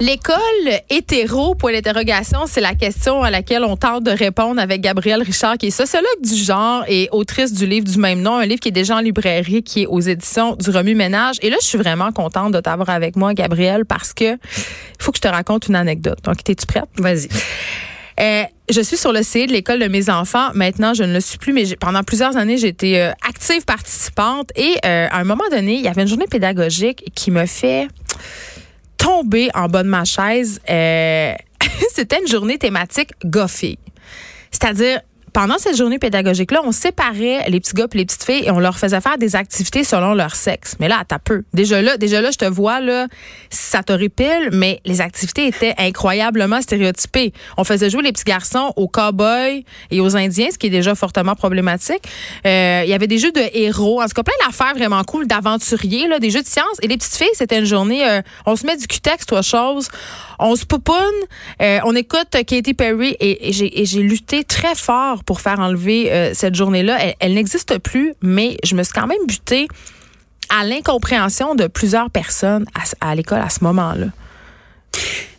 L'école 0.00 0.38
hétéro, 0.90 1.56
pour 1.56 1.70
l'interrogation, 1.70 2.46
c'est 2.46 2.60
la 2.60 2.74
question 2.74 3.24
à 3.24 3.30
laquelle 3.30 3.64
on 3.64 3.76
tente 3.76 4.04
de 4.04 4.12
répondre 4.12 4.60
avec 4.60 4.80
Gabrielle 4.80 5.22
Richard, 5.22 5.58
qui 5.58 5.66
est 5.66 5.70
sociologue 5.70 6.22
du 6.22 6.36
genre 6.36 6.84
et 6.86 7.08
autrice 7.10 7.52
du 7.52 7.66
livre 7.66 7.84
du 7.84 7.98
même 7.98 8.20
nom, 8.20 8.36
un 8.36 8.46
livre 8.46 8.60
qui 8.60 8.68
est 8.68 8.72
déjà 8.72 8.94
en 8.94 9.00
librairie, 9.00 9.64
qui 9.64 9.82
est 9.82 9.86
aux 9.86 9.98
éditions 9.98 10.54
du 10.54 10.70
Remue 10.70 10.94
Ménage. 10.94 11.38
Et 11.42 11.50
là, 11.50 11.56
je 11.60 11.66
suis 11.66 11.78
vraiment 11.78 12.12
contente 12.12 12.52
de 12.52 12.60
t'avoir 12.60 12.90
avec 12.90 13.16
moi, 13.16 13.34
Gabrielle, 13.34 13.84
parce 13.84 14.14
que 14.14 14.34
il 14.34 14.38
faut 15.00 15.10
que 15.10 15.18
je 15.18 15.22
te 15.22 15.28
raconte 15.28 15.66
une 15.66 15.74
anecdote. 15.74 16.18
Donc, 16.22 16.48
es-tu 16.48 16.66
prête? 16.66 16.84
Vas-y. 16.96 17.28
Euh, 18.20 18.44
je 18.70 18.80
suis 18.80 18.96
sur 18.96 19.12
le 19.12 19.22
CI 19.24 19.48
de 19.48 19.52
l'école 19.52 19.80
de 19.80 19.88
mes 19.88 20.10
enfants. 20.10 20.50
Maintenant, 20.54 20.94
je 20.94 21.02
ne 21.02 21.12
le 21.12 21.20
suis 21.20 21.38
plus, 21.38 21.52
mais 21.52 21.64
pendant 21.74 22.04
plusieurs 22.04 22.36
années, 22.36 22.56
j'étais 22.56 23.00
euh, 23.00 23.10
active 23.28 23.64
participante. 23.64 24.50
Et 24.54 24.76
euh, 24.84 25.08
à 25.10 25.18
un 25.18 25.24
moment 25.24 25.44
donné, 25.50 25.74
il 25.74 25.82
y 25.82 25.88
avait 25.88 26.02
une 26.02 26.08
journée 26.08 26.26
pédagogique 26.30 27.04
qui 27.16 27.32
me 27.32 27.46
fait 27.46 27.88
tomber 29.18 29.48
en 29.54 29.68
de 29.82 29.88
ma 29.88 30.04
chaise. 30.04 30.60
Euh, 30.68 31.32
c'était 31.94 32.20
une 32.20 32.28
journée 32.28 32.58
thématique 32.58 33.10
goffée. 33.24 33.78
C'est-à-dire, 34.50 35.00
pendant 35.32 35.58
cette 35.58 35.76
journée 35.76 35.98
pédagogique-là, 35.98 36.60
on 36.64 36.72
séparait 36.72 37.48
les 37.48 37.60
petits 37.60 37.74
gars 37.74 37.86
et 37.92 37.98
les 37.98 38.04
petites 38.04 38.24
filles 38.24 38.44
et 38.44 38.50
on 38.50 38.58
leur 38.58 38.78
faisait 38.78 39.00
faire 39.00 39.18
des 39.18 39.36
activités 39.36 39.84
selon 39.84 40.14
leur 40.14 40.34
sexe. 40.34 40.76
Mais 40.80 40.88
là, 40.88 41.02
t'as 41.06 41.18
peu. 41.18 41.44
Déjà 41.52 41.82
là, 41.82 41.96
déjà 41.96 42.20
là, 42.20 42.30
je 42.30 42.38
te 42.38 42.44
vois, 42.44 42.80
là, 42.80 43.06
ça 43.50 43.82
te 43.82 43.92
répile, 43.92 44.50
mais 44.52 44.80
les 44.84 45.00
activités 45.00 45.46
étaient 45.46 45.74
incroyablement 45.78 46.60
stéréotypées. 46.60 47.32
On 47.56 47.64
faisait 47.64 47.90
jouer 47.90 48.02
les 48.02 48.12
petits 48.12 48.24
garçons 48.24 48.72
aux 48.76 48.88
cowboys 48.88 49.64
et 49.90 50.00
aux 50.00 50.16
indiens, 50.16 50.48
ce 50.52 50.58
qui 50.58 50.68
est 50.68 50.70
déjà 50.70 50.94
fortement 50.94 51.34
problématique. 51.34 52.02
Euh, 52.46 52.82
il 52.84 52.90
y 52.90 52.94
avait 52.94 53.06
des 53.06 53.18
jeux 53.18 53.32
de 53.32 53.42
héros, 53.52 54.00
en 54.02 54.06
tout 54.06 54.14
cas 54.14 54.22
plein 54.22 54.46
d'affaires 54.46 54.74
vraiment 54.74 55.02
cool, 55.04 55.26
d'aventuriers, 55.26 56.08
là, 56.08 56.18
des 56.18 56.30
jeux 56.30 56.42
de 56.42 56.48
science. 56.48 56.78
Et 56.82 56.88
les 56.88 56.96
petites 56.96 57.16
filles, 57.16 57.28
c'était 57.34 57.58
une 57.58 57.64
journée, 57.64 58.08
euh, 58.08 58.22
on 58.46 58.56
se 58.56 58.66
met 58.66 58.76
du 58.76 58.86
cutex, 58.86 59.26
toi, 59.26 59.42
chose. 59.42 59.88
On 60.38 60.54
se 60.54 60.64
pouponne, 60.64 60.96
euh, 61.62 61.80
on 61.84 61.96
écoute 61.96 62.28
Katy 62.30 62.74
Perry 62.74 63.16
et, 63.18 63.50
et 63.50 63.84
j'ai 63.84 64.02
lutté 64.02 64.44
très 64.44 64.74
fort 64.74 65.17
pour 65.24 65.40
faire 65.40 65.60
enlever 65.60 66.12
euh, 66.12 66.32
cette 66.34 66.54
journée-là. 66.54 66.98
Elle, 67.20 67.34
n'existe 67.34 67.78
plus, 67.78 68.14
mais 68.22 68.56
je 68.64 68.74
me 68.74 68.82
suis 68.82 68.92
quand 68.92 69.06
même 69.06 69.26
butée 69.26 69.68
à 70.48 70.64
l'incompréhension 70.64 71.54
de 71.54 71.66
plusieurs 71.66 72.10
personnes 72.10 72.64
à, 73.00 73.14
l'école 73.14 73.40
à 73.40 73.50
ce 73.50 73.62
moment-là. 73.64 74.06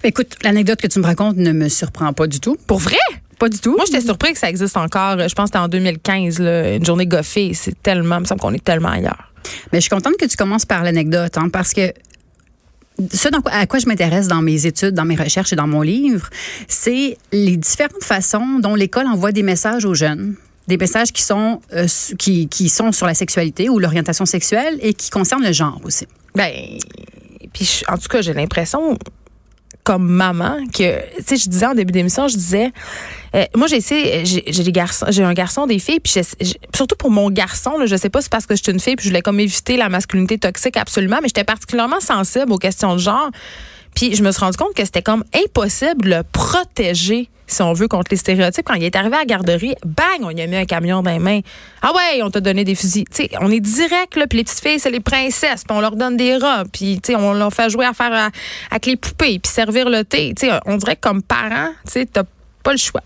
Écoute, 0.03 0.35
l'anecdote 0.43 0.79
que 0.79 0.87
tu 0.87 0.99
me 0.99 1.05
racontes 1.05 1.37
ne 1.37 1.51
me 1.51 1.67
surprend 1.67 2.13
pas 2.13 2.27
du 2.27 2.39
tout. 2.39 2.57
Pour 2.67 2.79
vrai? 2.79 2.97
Pas 3.39 3.49
du 3.49 3.59
tout. 3.59 3.75
Moi, 3.75 3.85
j'étais 3.85 4.01
surpris 4.01 4.33
que 4.33 4.39
ça 4.39 4.49
existe 4.49 4.77
encore. 4.77 5.17
Je 5.17 5.33
pense 5.33 5.49
que 5.49 5.57
c'était 5.57 5.57
en 5.59 5.67
2015, 5.67 6.39
une 6.39 6.85
journée 6.85 7.07
goffée. 7.07 7.53
C'est 7.53 7.81
tellement, 7.81 8.17
il 8.17 8.21
me 8.21 8.25
semble 8.25 8.41
qu'on 8.41 8.53
est 8.53 8.63
tellement 8.63 8.89
ailleurs. 8.89 9.33
Mais 9.71 9.79
je 9.79 9.81
suis 9.81 9.89
contente 9.89 10.17
que 10.17 10.25
tu 10.25 10.37
commences 10.37 10.65
par 10.65 10.83
l'anecdote, 10.83 11.37
hein, 11.37 11.49
parce 11.49 11.73
que 11.73 11.93
ce 13.11 13.29
à 13.45 13.65
quoi 13.65 13.79
je 13.79 13.87
m'intéresse 13.87 14.27
dans 14.27 14.41
mes 14.41 14.65
études, 14.65 14.93
dans 14.93 15.05
mes 15.05 15.15
recherches 15.15 15.53
et 15.53 15.55
dans 15.55 15.67
mon 15.67 15.81
livre, 15.81 16.29
c'est 16.67 17.17
les 17.31 17.57
différentes 17.57 18.03
façons 18.03 18.59
dont 18.59 18.75
l'école 18.75 19.07
envoie 19.07 19.31
des 19.31 19.43
messages 19.43 19.85
aux 19.85 19.93
jeunes 19.93 20.35
des 20.67 20.77
messages 20.77 21.11
qui 21.11 21.23
sont 21.23 21.61
euh, 21.73 21.87
qui, 22.19 22.47
qui 22.47 22.69
sont 22.69 22.91
sur 22.91 23.07
la 23.07 23.15
sexualité 23.15 23.69
ou 23.69 23.79
l'orientation 23.79 24.27
sexuelle 24.27 24.77
et 24.81 24.93
qui 24.93 25.09
concernent 25.09 25.43
le 25.43 25.51
genre 25.51 25.81
aussi. 25.83 26.05
Ben 26.35 26.51
puis 27.51 27.81
en 27.87 27.97
tout 27.97 28.07
cas, 28.07 28.21
j'ai 28.21 28.33
l'impression 28.33 28.95
comme 29.83 30.07
maman 30.07 30.59
que 30.67 30.99
tu 31.17 31.23
sais 31.25 31.37
je 31.37 31.49
disais 31.49 31.65
en 31.65 31.73
début 31.73 31.91
d'émission 31.91 32.27
je 32.27 32.35
disais 32.35 32.71
euh, 33.35 33.45
moi 33.55 33.67
j'ai 33.67 33.77
essayé 33.77 34.25
j'ai 34.25 34.63
des 34.63 34.71
garçons 34.71 35.05
j'ai 35.09 35.23
un 35.23 35.33
garçon 35.33 35.67
des 35.67 35.79
filles 35.79 35.99
puis 35.99 36.13
surtout 36.75 36.95
pour 36.95 37.11
mon 37.11 37.29
garçon 37.29 37.77
là, 37.77 37.85
je 37.85 37.95
sais 37.95 38.09
pas 38.09 38.19
si 38.19 38.25
c'est 38.25 38.31
parce 38.31 38.45
que 38.45 38.55
je 38.55 38.63
suis 38.63 38.71
une 38.71 38.79
fille 38.79 38.95
puis 38.95 39.05
je 39.05 39.09
voulais 39.09 39.21
comme 39.21 39.39
éviter 39.39 39.77
la 39.77 39.89
masculinité 39.89 40.37
toxique 40.37 40.77
absolument 40.77 41.19
mais 41.21 41.27
j'étais 41.27 41.43
particulièrement 41.43 41.99
sensible 41.99 42.51
aux 42.51 42.57
questions 42.57 42.93
de 42.93 42.99
genre 42.99 43.29
puis 43.95 44.15
je 44.15 44.23
me 44.23 44.31
suis 44.31 44.39
rendu 44.39 44.57
compte 44.57 44.73
que 44.73 44.85
c'était 44.85 45.01
comme 45.01 45.23
impossible 45.33 46.03
de 46.03 46.09
le 46.09 46.23
protéger, 46.23 47.29
si 47.47 47.61
on 47.61 47.73
veut, 47.73 47.87
contre 47.87 48.11
les 48.11 48.17
stéréotypes. 48.17 48.65
Quand 48.65 48.75
il 48.75 48.83
est 48.83 48.95
arrivé 48.95 49.15
à 49.15 49.19
la 49.19 49.25
garderie, 49.25 49.75
bang, 49.85 50.21
on 50.21 50.29
lui 50.29 50.41
a 50.41 50.47
mis 50.47 50.55
un 50.55 50.65
camion 50.65 51.01
dans 51.01 51.11
les 51.11 51.19
mains. 51.19 51.41
Ah 51.81 51.91
ouais, 51.93 52.21
on 52.23 52.29
t'a 52.29 52.39
donné 52.39 52.63
des 52.63 52.75
fusils. 52.75 53.05
sais, 53.11 53.29
on 53.41 53.51
est 53.51 53.59
direct, 53.59 54.15
là, 54.15 54.27
puis 54.27 54.37
les 54.37 54.43
petites 54.43 54.61
filles, 54.61 54.79
c'est 54.79 54.91
les 54.91 54.99
princesses, 54.99 55.63
puis 55.63 55.75
on 55.75 55.81
leur 55.81 55.95
donne 55.95 56.17
des 56.17 56.37
robes, 56.37 56.69
puis 56.71 57.01
on 57.15 57.33
leur 57.33 57.51
fait 57.51 57.69
jouer 57.69 57.85
à 57.85 57.93
faire 57.93 58.29
avec 58.71 58.85
les 58.85 58.95
poupées, 58.95 59.39
puis 59.39 59.51
servir 59.51 59.89
le 59.89 60.03
thé. 60.03 60.33
sais, 60.37 60.49
on 60.65 60.77
dirait 60.77 60.95
que 60.95 61.01
comme 61.01 61.21
parent, 61.21 61.71
tu 61.91 62.05
t'as 62.05 62.23
pas 62.63 62.71
le 62.71 62.77
choix. 62.77 63.01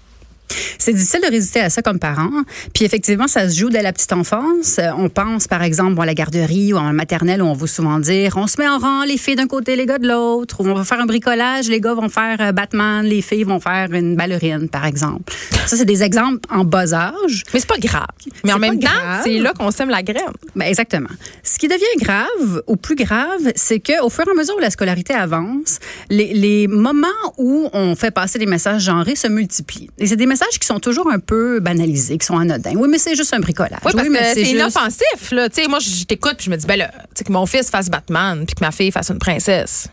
C'est 0.78 0.94
difficile 0.94 1.22
de 1.22 1.30
résister 1.30 1.60
à 1.60 1.70
ça 1.70 1.82
comme 1.82 2.00
parent. 2.00 2.32
Puis 2.74 2.86
effectivement, 2.86 3.28
ça 3.28 3.50
se 3.50 3.58
joue 3.58 3.70
dès 3.70 3.82
la 3.82 3.94
petite 3.94 4.14
enfance. 4.14 4.80
Euh, 4.80 4.90
on 4.98 5.10
pense, 5.10 5.48
par 5.48 5.64
exemple, 5.64 6.02
à 6.02 6.06
la 6.06 6.14
garderie 6.14 6.74
ou 6.74 6.78
en 6.78 6.94
maternelle 6.94 7.42
où 7.42 7.46
on 7.46 7.54
va 7.54 7.68
souvent 7.68 8.00
dire 8.00 8.34
on 8.36 8.48
se 8.48 8.60
met 8.60 8.68
en 8.68 8.78
rang, 8.78 9.04
les 9.04 9.18
filles 9.18 9.36
d'un 9.36 9.48
côté, 9.48 9.76
les 9.76 9.86
gars 9.86 10.00
de 10.00 10.08
l'autre. 10.08 10.62
Ou 10.62 10.68
on 10.68 10.74
va 10.74 10.84
faire 10.84 11.00
un 11.00 11.06
bricolage, 11.06 11.68
les 11.70 11.80
gars 11.80 11.94
vont 11.94 12.10
faire 12.10 12.38
euh, 12.40 12.52
Batman, 12.52 13.06
les 13.06 13.22
filles 13.22 13.44
vont 13.44 13.60
faire 13.60 13.92
une 13.92 14.16
ballerine, 14.16 14.70
par 14.70 14.86
exemple. 14.86 15.34
Ça, 15.66 15.78
c'est 15.78 15.86
des 15.86 16.04
exemples 16.04 16.42
en 16.50 16.64
bas 16.64 16.94
âge. 16.94 17.44
Mais 17.54 17.60
c'est 17.60 17.70
pas 17.70 17.78
grave. 17.78 18.08
Mais 18.44 18.54
en 18.54 18.60
même 18.60 18.80
temps, 18.80 18.90
c'est 19.24 19.40
là 19.40 19.54
qu'on 19.54 19.72
sème 19.72 19.90
la 19.90 20.04
graine. 20.04 20.24
Ben 20.56 20.66
exactement. 20.66 21.10
Ce 21.44 21.58
qui 21.58 21.68
devient 21.68 21.84
grave, 22.00 22.62
ou 22.68 22.76
plus 22.76 22.96
grave, 22.96 23.52
c'est 23.56 23.80
qu'au 23.80 24.10
fur 24.10 24.26
et 24.28 24.32
à 24.32 24.34
mesure 24.34 24.56
où 24.56 24.60
la 24.60 24.70
scolarité 24.70 25.14
avance, 25.14 25.80
les, 26.10 26.34
les 26.34 26.68
moments 26.68 27.08
où 27.38 27.70
on 27.74 27.96
fait 27.96 28.12
passer 28.12 28.40
des 28.40 28.46
messages 28.46 28.84
genrés 28.84 29.16
se 29.16 29.28
multiplient. 29.28 29.90
Et 29.98 30.08
c'est 30.08 30.16
des 30.16 30.26
messages 30.26 30.43
qui 30.60 30.68
sont 30.68 30.80
toujours 30.80 31.10
un 31.10 31.20
peu 31.20 31.60
banalisés, 31.60 32.18
qui 32.18 32.26
sont 32.26 32.38
anodins. 32.38 32.74
Oui, 32.76 32.88
mais 32.90 32.98
c'est 32.98 33.16
juste 33.16 33.34
un 33.34 33.40
bricolage. 33.40 33.80
Oui, 33.86 33.92
parce 33.94 34.08
que 34.08 34.34
c'est 34.34 34.42
inoffensif. 34.44 35.32
Là. 35.32 35.48
moi, 35.70 35.80
je 35.80 36.04
t'écoute 36.06 36.36
puis 36.38 36.46
je 36.46 36.52
me 36.52 36.58
dis, 36.58 36.66
ben 36.66 36.78
là, 36.78 36.92
que 37.24 37.32
mon 37.32 37.46
fils 37.46 37.70
fasse 37.70 37.90
Batman 37.90 38.46
puis 38.46 38.56
que 38.56 38.64
ma 38.64 38.72
fille 38.72 38.92
fasse 38.92 39.10
une 39.10 39.20
princesse. 39.20 39.88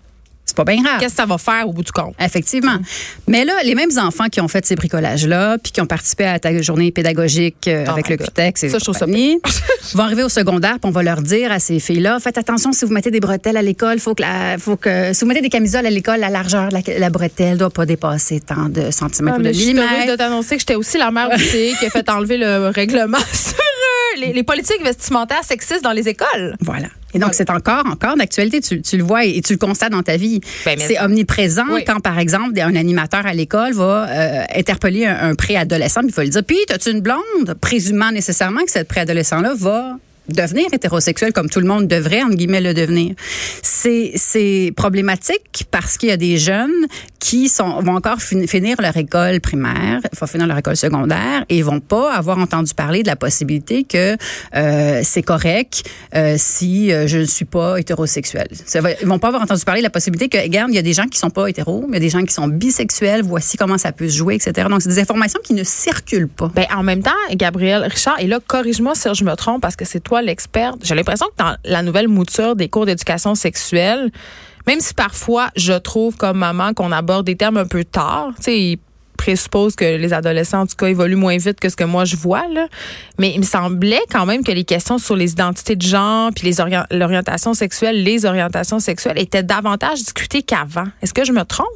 C'est 0.61 0.65
pas 0.65 0.73
bien 0.73 0.83
grave. 0.83 1.01
Qu'est-ce 1.01 1.15
que 1.15 1.21
ça 1.23 1.27
va 1.27 1.39
faire 1.39 1.69
au 1.69 1.73
bout 1.73 1.83
du 1.83 1.93
compte? 1.93 2.15
Effectivement. 2.21 2.79
Mais 3.27 3.45
là, 3.45 3.55
les 3.65 3.75
mêmes 3.75 3.97
enfants 3.99 4.29
qui 4.29 4.41
ont 4.41 4.49
fait 4.49 4.65
ces 4.67 4.75
bricolages-là, 4.75 5.59
puis 5.59 5.73
qui 5.73 5.81
ont 5.81 5.87
participé 5.87 6.25
à 6.25 6.39
ta 6.39 6.61
journée 6.61 6.91
pédagogique 6.91 7.69
euh, 7.69 7.85
oh 7.87 7.93
avec 7.93 8.09
le 8.09 8.17
QTEX 8.17 8.65
et 8.65 8.69
ça, 8.69 8.79
je 8.79 8.91
vont 9.97 10.03
arriver 10.03 10.23
au 10.23 10.29
secondaire, 10.29 10.79
puis 10.81 10.89
on 10.89 10.91
va 10.91 11.03
leur 11.03 11.23
dire 11.23 11.53
à 11.53 11.59
ces 11.59 11.81
filles-là, 11.81 12.19
faites 12.21 12.39
attention 12.39 12.73
si 12.73 12.85
vous 12.85 12.93
mettez 12.93 13.11
des 13.11 13.21
bretelles 13.21 13.57
à 13.57 13.63
l'école, 13.63 13.99
faut 13.99 14.15
que 14.15 14.23
faut 14.59 14.77
que 14.77 15.13
si 15.13 15.21
vous 15.21 15.27
mettez 15.27 15.41
des 15.41 15.49
camisoles 15.49 15.87
à 15.87 15.91
l'école, 15.91 16.21
la 16.21 16.31
largeur 16.31 16.69
de 16.69 16.99
la, 16.99 17.11
bretelle 17.11 17.59
doit 17.59 17.71
pas 17.71 17.87
dépasser 17.87 18.41
tant 18.41 18.69
de 18.69 18.91
centimètres 18.91 19.37
ah, 19.39 19.41
ou 19.41 19.45
de 19.45 19.51
millimètres. 19.51 19.89
Je 19.91 20.01
suis 20.03 20.11
de 20.11 20.17
t'annoncer 20.17 20.57
que 20.57 20.61
j'étais 20.61 20.75
aussi 20.75 20.99
la 20.99 21.11
mère 21.11 21.29
qui 21.37 21.87
a 21.87 21.91
fait 21.91 22.09
enlever 22.11 22.37
le 22.37 22.69
règlement 22.69 23.19
sur 23.33 23.55
les, 24.17 24.43
politiques 24.43 24.83
vestimentaires 24.85 25.45
sexistes 25.45 25.83
dans 25.83 25.93
les 25.93 26.09
écoles. 26.09 26.57
Voilà. 26.61 26.89
Et 27.15 27.19
donc, 27.19 27.35
c'est 27.35 27.51
encore, 27.51 27.85
encore 27.87 28.17
d'actualité. 28.17 28.61
Tu, 28.61 28.97
le 28.97 29.03
vois 29.03 29.25
et, 29.25 29.41
tu 29.41 29.55
le 29.55 29.59
constates 29.59 29.93
dans 29.93 30.03
ta 30.03 30.17
vie. 30.17 30.41
Ben, 30.65 30.79
c'est 30.79 31.01
omniprésent 31.01 31.67
quand, 31.87 32.01
par 32.01 32.19
exemple, 32.19 32.59
un 32.61 32.77
animateur 32.77 33.27
à 33.27 33.35
l'école 33.35 33.73
va 33.73 34.09
euh, 34.09 34.45
interpeller 34.55 35.07
un, 35.07 35.35
préadolescent, 35.35 36.03
il 36.05 36.13
faut 36.13 36.23
le 36.23 36.29
dire. 36.29 36.45
Puis, 36.45 36.59
as-tu 36.71 36.91
une 36.91 37.01
blonde? 37.01 37.55
Présumant 37.61 38.13
nécessairement 38.13 38.65
que 38.65 38.71
cette 38.71 38.89
préadolescent-là 38.89 39.55
va 39.57 39.97
devenir 40.33 40.67
hétérosexuel 40.73 41.33
comme 41.33 41.49
tout 41.49 41.61
le 41.61 41.67
monde 41.67 41.87
devrait, 41.87 42.23
entre 42.23 42.37
guillemets, 42.37 42.61
le 42.61 42.75
devenir. 42.75 43.15
C'est, 43.63 44.73
problématique 44.77 45.67
parce 45.71 45.97
qu'il 45.97 46.09
y 46.09 46.13
a 46.13 46.17
des 46.17 46.39
jeunes 46.39 46.87
qui 47.19 47.51
vont 47.59 47.97
encore 47.97 48.21
finir 48.21 48.77
leur 48.81 48.97
école 48.97 49.41
primaire, 49.41 50.01
vont 50.19 50.27
finir 50.27 50.47
leur 50.47 50.59
école 50.59 50.77
secondaire 50.77 51.45
et 51.49 51.63
vont 51.63 51.81
pas 51.81 52.13
avoir 52.15 52.39
entendu 52.39 52.73
parler 52.75 53.03
de 53.03 53.09
la 53.09 53.17
possibilité 53.17 53.85
que 53.85 54.17
euh, 54.55 55.01
c'est 55.03 55.23
correct 55.23 55.85
euh, 56.15 56.37
si 56.39 56.93
euh, 56.93 57.07
je 57.07 57.19
ne 57.19 57.25
suis 57.25 57.45
pas 57.45 57.79
hétérosexuel. 57.79 58.49
Ils 59.03 59.07
vont 59.07 59.19
pas 59.19 59.29
avoir 59.29 59.43
entendu 59.43 59.65
parler 59.65 59.81
de 59.81 59.87
la 59.87 59.91
possibilité 59.91 60.29
que, 60.29 60.43
regarde, 60.43 60.71
il 60.71 60.77
y 60.77 60.79
a 60.79 60.83
des 60.83 60.93
gens 60.93 61.07
qui 61.07 61.19
sont 61.19 61.31
pas 61.31 61.49
hétéros, 61.49 61.85
il 61.89 61.95
y 61.95 61.97
a 61.97 62.01
des 62.01 62.09
gens 62.09 62.23
qui 62.23 62.33
sont 62.33 62.49
bisexuels, 62.49 63.23
voici 63.23 63.57
comment 63.57 63.79
ça 63.79 63.93
peut 63.93 64.09
se 64.09 64.17
jouer, 64.17 64.37
etc. 64.37 64.69
Donc, 64.71 64.83
c'est 64.83 64.89
des 64.89 64.99
informations 64.99 65.41
qui 65.43 65.55
ne 65.55 65.65
circulent 65.65 66.29
pas. 66.29 66.51
Ben, 66.55 66.67
en 66.75 66.83
même 66.83 67.03
temps, 67.03 67.11
Gabriel 67.35 67.83
Richard, 67.85 68.19
et 68.21 68.27
là, 68.27 68.39
corrige-moi 68.45 68.95
si 68.95 69.09
je 69.13 69.25
me 69.25 69.35
trompe 69.35 69.63
parce 69.63 69.77
que 69.77 69.85
c'est 69.85 70.01
toi 70.01 70.20
l'experte. 70.23 70.79
J'ai 70.83 70.95
l'impression 70.95 71.27
que 71.27 71.43
dans 71.43 71.57
la 71.65 71.83
nouvelle 71.83 72.09
mouture 72.09 72.57
des 72.57 72.69
cours 72.69 72.87
d'éducation 72.87 73.35
sexuelle, 73.35 74.11
même 74.67 74.81
si 74.81 74.95
parfois 74.95 75.51
je 75.57 75.73
trouve 75.73 76.17
comme 76.17 76.39
maman 76.39 76.75
qu'on 76.75 76.93
aborde 76.93 77.27
des 77.27 77.37
termes 77.37 77.57
un 77.57 77.67
peu 77.67 77.85
tard, 77.85 78.33
tu 78.37 78.43
sais, 78.45 78.79
présuppose 79.21 79.77
que 79.77 79.85
les 79.85 80.15
adolescents, 80.15 80.61
en 80.61 80.67
tout 80.67 80.77
cas, 80.77 80.87
évoluent 80.87 81.15
moins 81.15 81.37
vite 81.37 81.61
que 81.61 81.69
ce 81.69 81.77
que 81.77 81.85
moi 81.85 82.07
je 82.07 82.17
vois. 82.17 82.49
Là. 82.49 82.69
Mais 83.19 83.33
il 83.35 83.41
me 83.41 83.45
semblait 83.45 84.01
quand 84.11 84.25
même 84.25 84.43
que 84.43 84.51
les 84.51 84.65
questions 84.65 84.97
sur 84.97 85.15
les 85.15 85.33
identités 85.33 85.77
de 85.77 85.83
genre, 85.83 86.31
puis 86.35 86.55
l'orientation 86.91 87.53
sexuelle, 87.53 88.03
les 88.03 88.25
orientations 88.25 88.81
sexuelles 88.81 89.19
étaient 89.19 89.43
davantage 89.43 89.99
discutées 89.99 90.43
qu'avant. 90.43 90.87
Est-ce 91.03 91.13
que 91.13 91.25
je 91.27 91.33
me 91.33 91.45
trompe? 91.45 91.67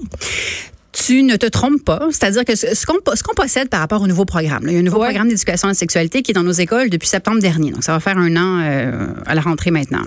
Tu 0.95 1.23
ne 1.23 1.37
te 1.37 1.47
trompes 1.47 1.85
pas. 1.85 2.09
C'est-à-dire 2.11 2.45
que 2.45 2.55
ce 2.55 2.87
qu'on 2.87 3.35
possède 3.35 3.69
par 3.69 3.81
rapport 3.81 4.01
au 4.01 4.07
nouveau 4.07 4.25
programme, 4.25 4.63
il 4.67 4.73
y 4.73 4.77
a 4.77 4.79
un 4.79 4.83
nouveau 4.83 5.01
programme 5.01 5.29
d'éducation 5.29 5.69
à 5.69 5.73
la 5.73 5.75
sexualité 5.75 6.23
qui 6.23 6.31
est 6.31 6.35
dans 6.35 6.45
nos 6.45 6.53
écoles 6.53 6.89
depuis 6.89 7.09
septembre 7.09 7.41
dernier. 7.41 7.73
Donc, 7.73 7.85
ça 7.85 7.93
va 7.93 8.01
faire 8.01 8.17
un 8.17 8.37
an 8.37 8.61
euh, 8.63 9.07
à 9.27 9.35
la 9.35 9.41
rentrée 9.41 9.71
maintenant. 9.71 10.03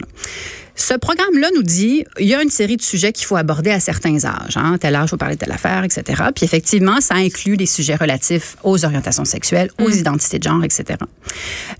Ce 0.75 0.94
programme-là 0.94 1.50
nous 1.56 1.63
dit 1.63 2.06
il 2.19 2.28
y 2.28 2.36
a 2.36 2.44
une 2.44 2.51
série 2.51 2.78
de 2.78 2.84
sujets 2.84 3.12
qu'il 3.12 3.25
faut 3.25 3.36
aborder 3.36 3.72
à 3.72 3.80
certains 3.80 4.24
âges. 4.25 4.57
Hein, 4.57 4.78
tel 4.80 4.95
âge, 4.95 5.07
il 5.07 5.10
faut 5.10 5.18
parler 5.18 5.36
de 5.36 5.39
telle 5.39 5.51
affaire, 5.51 5.84
etc. 5.84 6.24
Puis 6.36 6.45
effectivement, 6.45 7.01
ça 7.01 7.16
inclut 7.16 7.57
des 7.57 7.66
sujets 7.66 7.95
relatifs 7.95 8.57
aux 8.63 8.86
orientations 8.86 9.25
sexuelles, 9.25 9.72
aux 9.80 9.89
mm. 9.89 9.94
identités 9.94 10.38
de 10.38 10.44
genre, 10.44 10.63
etc. 10.63 11.00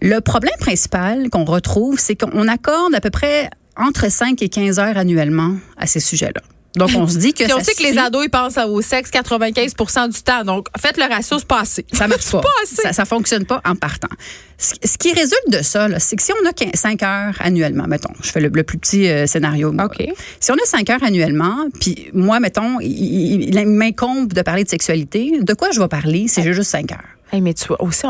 Le 0.02 0.20
problème 0.20 0.56
principal 0.60 1.30
qu'on 1.30 1.46
retrouve, 1.46 2.00
c'est 2.00 2.16
qu'on 2.16 2.48
accorde 2.48 2.96
à 2.96 3.00
peu 3.00 3.12
près 3.12 3.52
entre 3.78 4.12
5 4.12 4.42
et 4.42 4.50
15 4.50 4.80
heures 4.80 4.98
annuellement 4.98 5.56
à 5.78 5.86
ces 5.86 6.00
sujets-là. 6.00 6.42
Donc, 6.78 6.92
on 6.96 7.08
se 7.08 7.18
dit 7.18 7.34
que. 7.34 7.44
Puis 7.44 7.54
on 7.54 7.64
sait 7.64 7.74
que 7.74 7.84
les 7.84 7.98
ados, 7.98 8.26
ils 8.26 8.30
pensent 8.30 8.58
au 8.58 8.82
sexe 8.82 9.10
95% 9.12 10.14
du 10.14 10.22
temps. 10.22 10.44
Donc, 10.44 10.68
faites 10.80 10.98
le 10.98 11.04
ratio, 11.04 11.40
c'est 11.40 11.48
pas 11.48 11.62
assez. 11.62 11.86
Ça 11.92 12.08
marche 12.08 12.32
pas. 12.32 12.42
Ça, 12.66 12.94
ça 12.94 13.06
fonctionne 13.06 13.46
pas 13.46 13.62
en 13.66 13.76
partant. 13.76 14.10
Ce, 14.58 14.98
qui 14.98 15.14
résulte 15.14 15.50
de 15.50 15.62
ça, 15.62 15.88
c'est 16.00 16.16
que 16.16 16.24
si 16.24 16.32
on 16.34 16.48
a 16.48 16.52
5 16.74 17.04
heures 17.04 17.36
annuellement, 17.40 17.86
mettons, 17.88 18.14
je 18.24 18.32
fais 18.32 18.40
le, 18.40 18.50
plus 18.50 18.80
petit 18.80 19.08
euh, 19.08 19.28
scénario. 19.28 19.72
OK. 19.72 20.04
Si 20.40 20.52
on 20.52 20.56
a 20.56 20.66
5 20.66 20.90
heures 20.90 21.04
annuellement, 21.04 21.68
puis 21.80 22.10
moi, 22.14 22.40
mettons, 22.40 22.80
il, 22.82 23.56
il, 23.56 23.68
m'incombe 23.68 24.34
de 24.34 24.42
parler 24.42 24.64
de 24.64 24.70
sexualité, 24.70 25.40
de 25.42 25.54
quoi 25.54 25.70
je 25.72 25.80
vais 25.80 25.88
parler 25.88 26.28
si 26.28 26.42
j'ai 26.42 26.54
juste 26.54 26.72
5 26.72 26.92
heures? 26.92 27.18
Hey, 27.32 27.42
mais 27.42 27.54
tu 27.54 27.68
vas 27.68 27.82
aussi, 27.82 28.04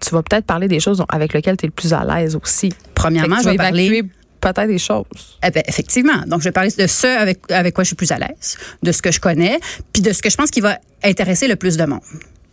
tu 0.00 0.14
vas 0.14 0.22
peut-être 0.22 0.44
parler 0.44 0.68
des 0.68 0.80
choses 0.80 1.02
avec 1.08 1.32
lesquelles 1.32 1.56
tu 1.56 1.64
es 1.64 1.68
le 1.68 1.72
plus 1.72 1.92
à 1.94 2.04
l'aise 2.04 2.36
aussi. 2.36 2.70
Premièrement, 2.94 3.36
je 3.42 3.50
vais 3.50 3.56
parler 3.56 4.04
peut-être 4.42 4.66
des 4.66 4.78
choses. 4.78 5.06
Eh 5.46 5.50
ben, 5.50 5.62
effectivement. 5.66 6.22
Donc, 6.26 6.40
je 6.40 6.44
vais 6.44 6.52
parler 6.52 6.70
de 6.76 6.86
ce 6.86 7.06
avec, 7.06 7.38
avec 7.50 7.74
quoi 7.74 7.84
je 7.84 7.88
suis 7.88 7.96
plus 7.96 8.12
à 8.12 8.18
l'aise, 8.18 8.58
de 8.82 8.92
ce 8.92 9.00
que 9.00 9.10
je 9.10 9.20
connais, 9.20 9.58
puis 9.92 10.02
de 10.02 10.12
ce 10.12 10.20
que 10.20 10.28
je 10.28 10.36
pense 10.36 10.50
qui 10.50 10.60
va 10.60 10.78
intéresser 11.02 11.48
le 11.48 11.56
plus 11.56 11.76
de 11.76 11.84
monde. 11.84 12.00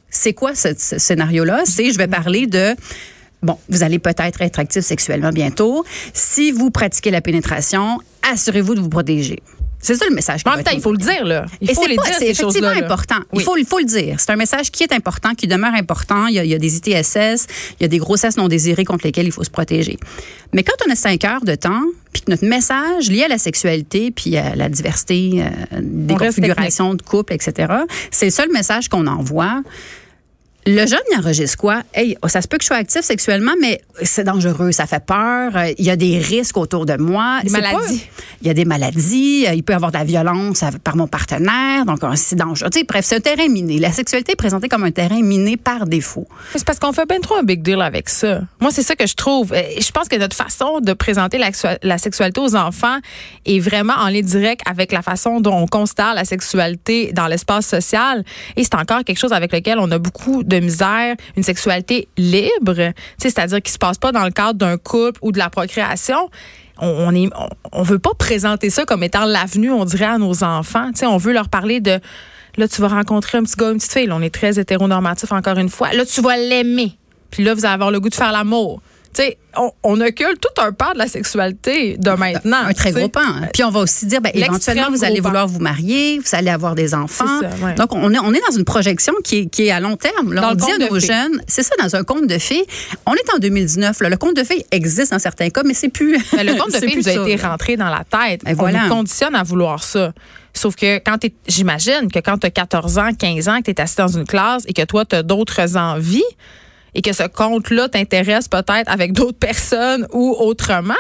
C'est 0.10 0.34
quoi 0.34 0.56
ce, 0.56 0.70
scénario-là? 0.76 1.64
C'est, 1.66 1.92
je 1.92 1.98
vais 1.98 2.08
parler 2.08 2.48
de 2.48 2.76
Bon, 3.42 3.58
vous 3.70 3.84
allez 3.84 4.00
peut-être 4.00 4.42
être 4.42 4.60
actif 4.60 4.84
sexuellement 4.84 5.30
bientôt. 5.30 5.86
Si 6.14 6.52
vous 6.52 6.72
pratiquez 6.72 7.10
la 7.10 7.22
pénétration, 7.22 8.00
assurez-vous 8.30 8.76
de 8.76 8.82
vous 8.82 8.90
protéger. 8.90 9.40
C'est 9.82 9.96
ça 9.96 10.06
le 10.10 10.14
message. 10.14 10.42
En 10.46 10.56
même 10.56 10.64
temps, 10.64 10.72
il 10.74 10.82
faut 10.82 10.92
le 10.92 10.98
dire, 10.98 11.24
là. 11.26 11.46
Il 11.62 11.74
faut 11.74 11.88
les 11.88 11.96
dire, 11.96 12.16
C'est 12.18 12.30
effectivement 12.30 12.68
important. 12.68 13.20
Il, 13.34 13.42
faut, 13.42 13.56
faut 13.66 13.80
le 13.80 13.86
dire. 13.86 14.20
C'est 14.20 14.32
un 14.32 14.36
message 14.36 14.72
qui 14.72 14.84
est 14.84 14.92
important, 14.92 15.34
qui 15.36 15.48
demeure 15.48 15.74
important. 15.74 16.28
Il 16.28 16.36
y, 16.36 16.40
a, 16.40 16.44
il 16.44 16.50
y, 16.50 16.54
a, 16.54 16.58
des 16.58 16.78
ITSS, 16.78 17.48
il 17.80 17.84
y 17.84 17.86
a 17.86 17.88
des 17.88 17.98
grossesses 17.98 18.38
non 18.38 18.48
désirées 18.48 18.84
contre 18.84 19.06
lesquelles 19.06 19.28
il 19.28 19.32
faut 19.32 19.44
se 19.44 19.50
protéger. 19.50 19.98
Mais 20.54 20.64
quand 20.64 20.76
on 20.86 20.92
a 20.92 20.96
cinq 20.96 21.24
heures 21.24 21.46
de 21.46 21.56
temps, 21.56 21.84
puis 22.12 22.24
que 22.24 22.32
notre 22.32 22.46
message 22.46 23.10
lié 23.10 23.24
à 23.24 23.28
la 23.28 23.38
sexualité, 23.38 24.12
puis 24.12 24.36
à 24.36 24.56
la 24.56 24.68
diversité 24.68 25.44
euh, 25.44 25.80
des 25.82 26.16
configurations 26.16 26.96
de 26.96 27.02
couple, 27.02 27.34
etc., 27.34 27.74
c'est 28.12 28.26
le 28.26 28.32
seul 28.32 28.52
message 28.52 28.90
qu'on 28.90 29.08
envoie. 29.08 29.62
Le 30.66 30.86
jeune, 30.86 31.00
il 31.12 31.18
enregistre 31.18 31.58
quoi? 31.58 31.84
Hey, 31.94 32.18
oh, 32.22 32.28
ça 32.28 32.42
se 32.42 32.48
peut 32.48 32.58
que 32.58 32.64
je 32.64 32.68
sois 32.68 32.78
actif 32.78 33.02
sexuellement, 33.02 33.54
mais 33.62 33.82
c'est 34.04 34.26
dangereux, 34.26 34.72
ça 34.72 34.86
fait 34.86 35.04
peur. 35.04 35.56
Euh, 35.56 35.72
il 35.78 35.86
y 35.86 35.90
a 35.90 35.96
des 35.96 36.20
risques 36.20 36.58
autour 36.58 36.86
de 36.86 36.96
moi. 36.98 37.40
Des 37.44 37.50
maladies. 37.50 38.06
il 38.42 38.48
y 38.48 38.50
a 38.50 38.54
des 38.54 38.66
maladies. 38.66 39.46
Euh, 39.48 39.54
il 39.54 39.64
peut 39.64 39.72
y 39.72 39.76
avoir 39.76 39.92
de 39.92 39.98
la 39.98 40.04
violence 40.04 40.64
par 40.84 40.98
mon 40.98 41.08
partenaire. 41.08 41.86
Donc, 41.86 42.00
c'est 42.16 42.36
dangereux. 42.36 42.70
bref, 42.88 43.06
c'est 43.06 43.16
un 43.16 43.20
terrain 43.22 43.48
miné. 43.48 43.80
La 43.80 43.94
sexualité 43.94 44.34
est 44.34 44.36
présentée 44.36 44.68
comme 44.68 44.84
un 44.84 44.92
terrain 44.92 45.22
miné 45.22 45.56
par 45.56 45.86
défaut. 45.86 46.28
C'est 46.54 46.66
parce 46.66 46.78
qu'on 46.78 46.92
fait 46.92 47.08
bien 47.08 47.20
trop 47.20 47.36
un 47.36 47.44
big 47.44 47.62
deal 47.62 47.82
avec 47.82 48.10
ça. 48.10 48.42
Moi, 48.60 48.72
c'est 48.72 48.84
ça 48.84 48.96
que 48.96 49.08
je 49.08 49.16
trouve. 49.16 49.54
Euh, 49.54 49.62
je 49.80 49.92
pense 49.92 50.10
que 50.10 50.18
notre 50.18 50.36
façon 50.36 50.82
de 50.82 50.92
présenter 50.92 51.38
la, 51.38 51.52
la 51.84 51.98
sexualité 51.98 52.42
aux 52.42 52.56
enfants 52.56 53.00
est 53.46 53.60
vraiment 53.60 53.94
en 53.94 54.10
lien 54.10 54.22
direct 54.22 54.62
avec 54.70 54.92
la 54.92 55.02
façon 55.02 55.40
dont 55.40 55.56
on 55.56 55.68
constate 55.68 56.16
la 56.16 56.26
sexualité 56.26 57.12
dans 57.14 57.28
l'espace 57.28 57.66
social. 57.66 58.26
Et 58.58 58.64
c'est 58.64 58.76
encore 58.76 59.06
quelque 59.06 59.20
chose 59.20 59.34
avec 59.34 59.54
lequel 59.54 59.80
on 59.80 59.90
a 59.92 59.98
beaucoup 59.98 60.44
de 60.50 60.60
misère, 60.60 61.16
une 61.38 61.44
sexualité 61.44 62.08
libre, 62.18 62.92
c'est-à-dire 63.18 63.62
qui 63.62 63.72
se 63.72 63.78
passe 63.78 63.98
pas 63.98 64.12
dans 64.12 64.26
le 64.26 64.32
cadre 64.32 64.60
d'un 64.60 64.78
couple 64.78 65.20
ou 65.22 65.32
de 65.32 65.38
la 65.38 65.50
procréation. 65.50 66.30
On, 66.82 67.14
est, 67.14 67.30
on, 67.74 67.84
veut 67.84 68.00
pas 68.00 68.14
présenter 68.18 68.70
ça 68.70 68.86
comme 68.86 69.04
étant 69.04 69.26
l'avenue, 69.26 69.70
on 69.70 69.84
dirait 69.84 70.06
à 70.06 70.18
nos 70.18 70.44
enfants. 70.44 70.92
on 71.04 71.18
veut 71.18 71.34
leur 71.34 71.50
parler 71.50 71.82
de 71.82 72.00
là 72.56 72.68
tu 72.68 72.82
vas 72.82 72.88
rencontrer 72.88 73.38
un 73.38 73.44
petit 73.44 73.56
gars, 73.58 73.72
une 73.72 73.78
petite 73.78 73.92
fille. 73.92 74.10
on 74.12 74.22
est 74.22 74.34
très 74.34 74.60
hétéronormatif 74.60 75.32
encore 75.32 75.58
une 75.58 75.70
fois. 75.70 75.92
Là 75.92 76.06
tu 76.06 76.22
vas 76.22 76.38
l'aimer. 76.38 76.98
Puis 77.32 77.44
là 77.44 77.54
vous 77.54 77.66
allez 77.66 77.74
avoir 77.74 77.92
le 77.92 78.00
goût 78.00 78.10
de 78.10 78.16
faire 78.16 78.32
l'amour 78.32 78.82
sais, 79.14 79.38
on, 79.56 79.72
on, 79.84 80.02
occulte 80.02 80.40
tout 80.40 80.62
un 80.62 80.72
pan 80.72 80.94
de 80.94 81.00
la 81.00 81.08
sexualité 81.08 81.98
de 81.98 82.12
maintenant. 82.12 82.66
Un 82.66 82.74
très 82.74 82.92
gros 82.92 83.10
pan. 83.10 83.22
Puis 83.54 83.64
on 83.64 83.72
va 83.72 83.80
aussi 83.82 84.06
dire, 84.06 84.22
ben, 84.22 84.32
éventuellement, 84.34 84.90
vous 84.90 85.04
allez 85.04 85.20
vouloir 85.20 85.48
vous 85.48 85.60
marier, 85.60 86.20
vous 86.20 86.30
allez 86.36 86.50
avoir 86.50 86.76
des 86.76 86.94
enfants. 86.94 87.42
Donc, 87.78 87.94
on 87.94 88.14
est, 88.14 88.20
on 88.20 88.34
est 88.34 88.42
dans 88.48 88.56
une 88.56 88.66
projection 88.66 89.14
qui 89.24 89.40
est, 89.40 89.46
qui 89.48 89.68
est 89.68 89.72
à 89.72 89.80
long 89.80 89.98
terme. 89.98 90.34
Là, 90.34 90.50
on 90.52 90.56
dit 90.56 90.72
à 90.72 90.78
nos 90.78 91.00
jeunes, 91.00 91.42
c'est 91.48 91.64
ça, 91.64 91.74
dans 91.82 91.96
un 91.96 92.04
conte 92.04 92.28
de 92.28 92.38
fées. 92.38 92.66
On 93.06 93.14
est 93.14 93.34
en 93.34 93.40
2019. 93.40 94.02
Là, 94.02 94.10
le 94.10 94.18
conte 94.18 94.36
de 94.36 94.44
fées 94.44 94.66
existe 94.72 95.12
dans 95.12 95.20
certains 95.20 95.50
cas, 95.50 95.64
mais 95.66 95.74
c'est 95.74 95.90
plus. 95.90 96.14
le 96.14 96.60
conte 96.60 96.74
de 96.74 96.78
fées 96.78 96.96
nous 96.96 97.08
a 97.08 97.14
été 97.14 97.36
rentré 97.36 97.78
dans 97.78 97.90
la 97.90 98.04
tête. 98.04 98.44
Ben, 98.44 98.56
on 98.60 98.68
nous 98.68 98.90
conditionne 98.90 99.36
à 99.36 99.44
vouloir 99.44 99.84
ça. 99.84 100.14
Sauf 100.54 100.76
que 100.76 100.98
quand 100.98 101.18
j'imagine 101.48 102.12
que 102.12 102.20
quand 102.20 102.38
tu 102.40 102.48
as 102.48 102.52
14 102.52 102.98
ans, 102.98 103.10
15 103.18 103.50
ans, 103.50 103.58
que 103.60 103.66
tu 103.66 103.72
es 103.72 103.82
assis 103.82 103.98
dans 103.98 104.08
une 104.08 104.26
classe 104.26 104.64
et 104.68 104.74
que 104.74 104.84
toi, 104.84 105.06
tu 105.06 105.16
as 105.16 105.24
d'autres 105.24 105.78
envies, 105.78 106.24
et 106.94 107.02
que 107.02 107.14
ce 107.14 107.28
compte-là 107.28 107.90
t'intéresse 107.90 108.48
peut-être 108.48 108.90
avec 108.90 109.14
d'autres 109.14 109.38
personnes 109.38 110.08
ou 110.12 110.36
autrement, 110.40 110.94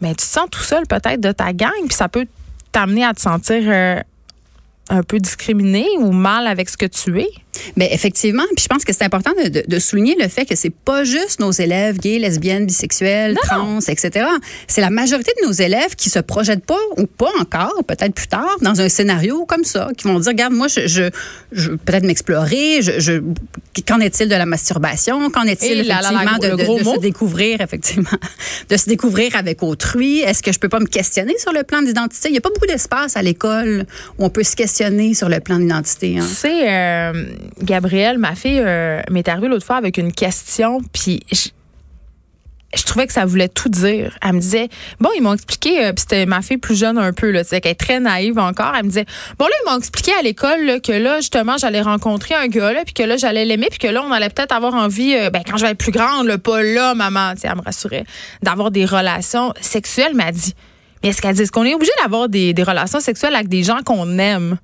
mais 0.00 0.10
tu 0.10 0.16
te 0.16 0.22
sens 0.22 0.48
tout 0.50 0.62
seul 0.62 0.86
peut-être 0.86 1.20
de 1.20 1.32
ta 1.32 1.52
gang, 1.52 1.70
puis 1.86 1.96
ça 1.96 2.08
peut 2.08 2.26
t'amener 2.72 3.04
à 3.04 3.14
te 3.14 3.20
sentir 3.20 3.62
euh, 3.66 4.00
un 4.88 5.02
peu 5.02 5.18
discriminé 5.18 5.86
ou 5.98 6.12
mal 6.12 6.46
avec 6.46 6.68
ce 6.68 6.76
que 6.76 6.86
tu 6.86 7.20
es. 7.20 7.28
Mais 7.76 7.88
effectivement, 7.92 8.44
puis 8.56 8.64
je 8.64 8.68
pense 8.68 8.84
que 8.84 8.92
c'est 8.92 9.04
important 9.04 9.32
de, 9.32 9.78
souligner 9.78 10.16
le 10.20 10.28
fait 10.28 10.44
que 10.44 10.56
c'est 10.56 10.74
pas 10.74 11.04
juste 11.04 11.40
nos 11.40 11.52
élèves 11.52 11.98
gays, 11.98 12.18
lesbiennes, 12.18 12.66
bisexuels, 12.66 13.36
trans, 13.42 13.80
etc. 13.80 14.26
C'est 14.66 14.80
la 14.80 14.90
majorité 14.90 15.32
de 15.40 15.46
nos 15.46 15.52
élèves 15.52 15.94
qui 15.96 16.10
se 16.10 16.18
projettent 16.18 16.64
pas 16.64 16.78
ou 16.96 17.06
pas 17.06 17.30
encore, 17.40 17.84
peut-être 17.86 18.12
plus 18.12 18.26
tard, 18.26 18.56
dans 18.60 18.80
un 18.80 18.88
scénario 18.88 19.44
comme 19.46 19.64
ça, 19.64 19.88
qui 19.96 20.08
vont 20.08 20.18
dire 20.18 20.28
regarde, 20.28 20.52
moi, 20.52 20.68
je, 20.68 21.10
je, 21.52 21.70
peut-être 21.70 22.04
m'explorer. 22.04 22.82
Je, 22.82 23.22
qu'en 23.86 24.00
est-il 24.00 24.28
de 24.28 24.34
la 24.34 24.46
masturbation? 24.46 25.30
Qu'en 25.30 25.44
est-il 25.44 25.80
effectivement 25.80 26.38
de, 26.38 26.94
se 26.96 27.00
découvrir 27.00 27.60
effectivement, 27.60 28.08
de 28.68 28.76
se 28.76 28.88
découvrir 28.88 29.36
avec 29.36 29.62
autrui? 29.62 30.20
Est-ce 30.20 30.42
que 30.42 30.52
je 30.52 30.58
peux 30.58 30.68
pas 30.68 30.80
me 30.80 30.86
questionner 30.86 31.38
sur 31.38 31.52
le 31.52 31.62
plan 31.62 31.82
d'identité? 31.82 32.28
Il 32.28 32.34
y 32.34 32.38
a 32.38 32.40
pas 32.40 32.50
beaucoup 32.50 32.66
d'espace 32.66 33.16
à 33.16 33.22
l'école 33.22 33.86
où 34.18 34.24
on 34.24 34.30
peut 34.30 34.42
se 34.42 34.56
questionner 34.56 35.14
sur 35.14 35.28
le 35.28 35.40
plan 35.40 35.58
d'identité. 35.58 36.18
Hein. 36.18 36.26
C'est 36.26 36.70
euh, 36.70 37.24
Gabrielle, 37.62 38.18
ma 38.18 38.34
fille, 38.34 38.60
euh, 38.60 39.00
m'est 39.10 39.28
arrivée 39.28 39.48
l'autre 39.48 39.66
fois 39.66 39.76
avec 39.76 39.98
une 39.98 40.12
question, 40.12 40.80
puis 40.92 41.20
je, 41.32 42.82
trouvais 42.84 43.06
que 43.06 43.12
ça 43.12 43.24
voulait 43.24 43.48
tout 43.48 43.68
dire. 43.68 44.16
Elle 44.22 44.34
me 44.34 44.40
disait, 44.40 44.68
bon, 45.00 45.10
ils 45.16 45.22
m'ont 45.22 45.34
expliqué, 45.34 45.84
euh, 45.84 45.92
puis 45.92 46.02
c'était 46.02 46.26
ma 46.26 46.42
fille 46.42 46.58
plus 46.58 46.78
jeune 46.78 46.98
un 46.98 47.12
peu, 47.12 47.30
là, 47.30 47.44
qu'elle 47.44 47.60
est 47.64 47.74
très 47.74 48.00
naïve 48.00 48.38
encore. 48.38 48.72
Elle 48.76 48.84
me 48.84 48.88
disait, 48.88 49.06
bon, 49.38 49.46
là, 49.46 49.52
ils 49.62 49.70
m'ont 49.70 49.78
expliqué 49.78 50.12
à 50.18 50.22
l'école 50.22 50.80
que 50.80 50.92
là, 50.92 51.16
justement, 51.16 51.56
j'allais 51.58 51.82
rencontrer 51.82 52.34
un 52.34 52.48
gars, 52.48 52.72
là, 52.72 52.84
puis 52.84 52.94
que 52.94 53.02
là, 53.02 53.16
j'allais 53.16 53.44
l'aimer, 53.44 53.68
puis 53.70 53.78
que 53.78 53.88
là, 53.88 54.02
on 54.02 54.12
allait 54.12 54.30
peut-être 54.30 54.52
avoir 54.52 54.74
envie, 54.74 55.14
euh, 55.14 55.30
ben, 55.30 55.42
quand 55.48 55.56
je 55.56 55.64
vais 55.64 55.72
être 55.72 55.78
plus 55.78 55.92
grande, 55.92 56.26
là, 56.26 56.38
pas 56.38 56.62
là, 56.62 56.94
maman, 56.94 57.34
elle 57.42 57.56
me 57.56 57.62
rassurait, 57.62 58.04
d'avoir 58.42 58.70
des 58.70 58.84
relations 58.84 59.52
sexuelles, 59.60 60.14
m'a 60.14 60.32
dit. 60.32 60.54
Mais 61.02 61.10
est-ce 61.10 61.22
qu'elle 61.22 61.34
dit, 61.34 61.42
est-ce 61.42 61.52
qu'on 61.52 61.64
est 61.64 61.74
obligé 61.74 61.92
d'avoir 62.02 62.28
des, 62.28 62.52
des 62.52 62.62
relations 62.62 63.00
sexuelles 63.00 63.34
avec 63.34 63.48
des 63.48 63.62
gens 63.62 63.78
qu'on 63.84 64.18
aime? 64.18 64.58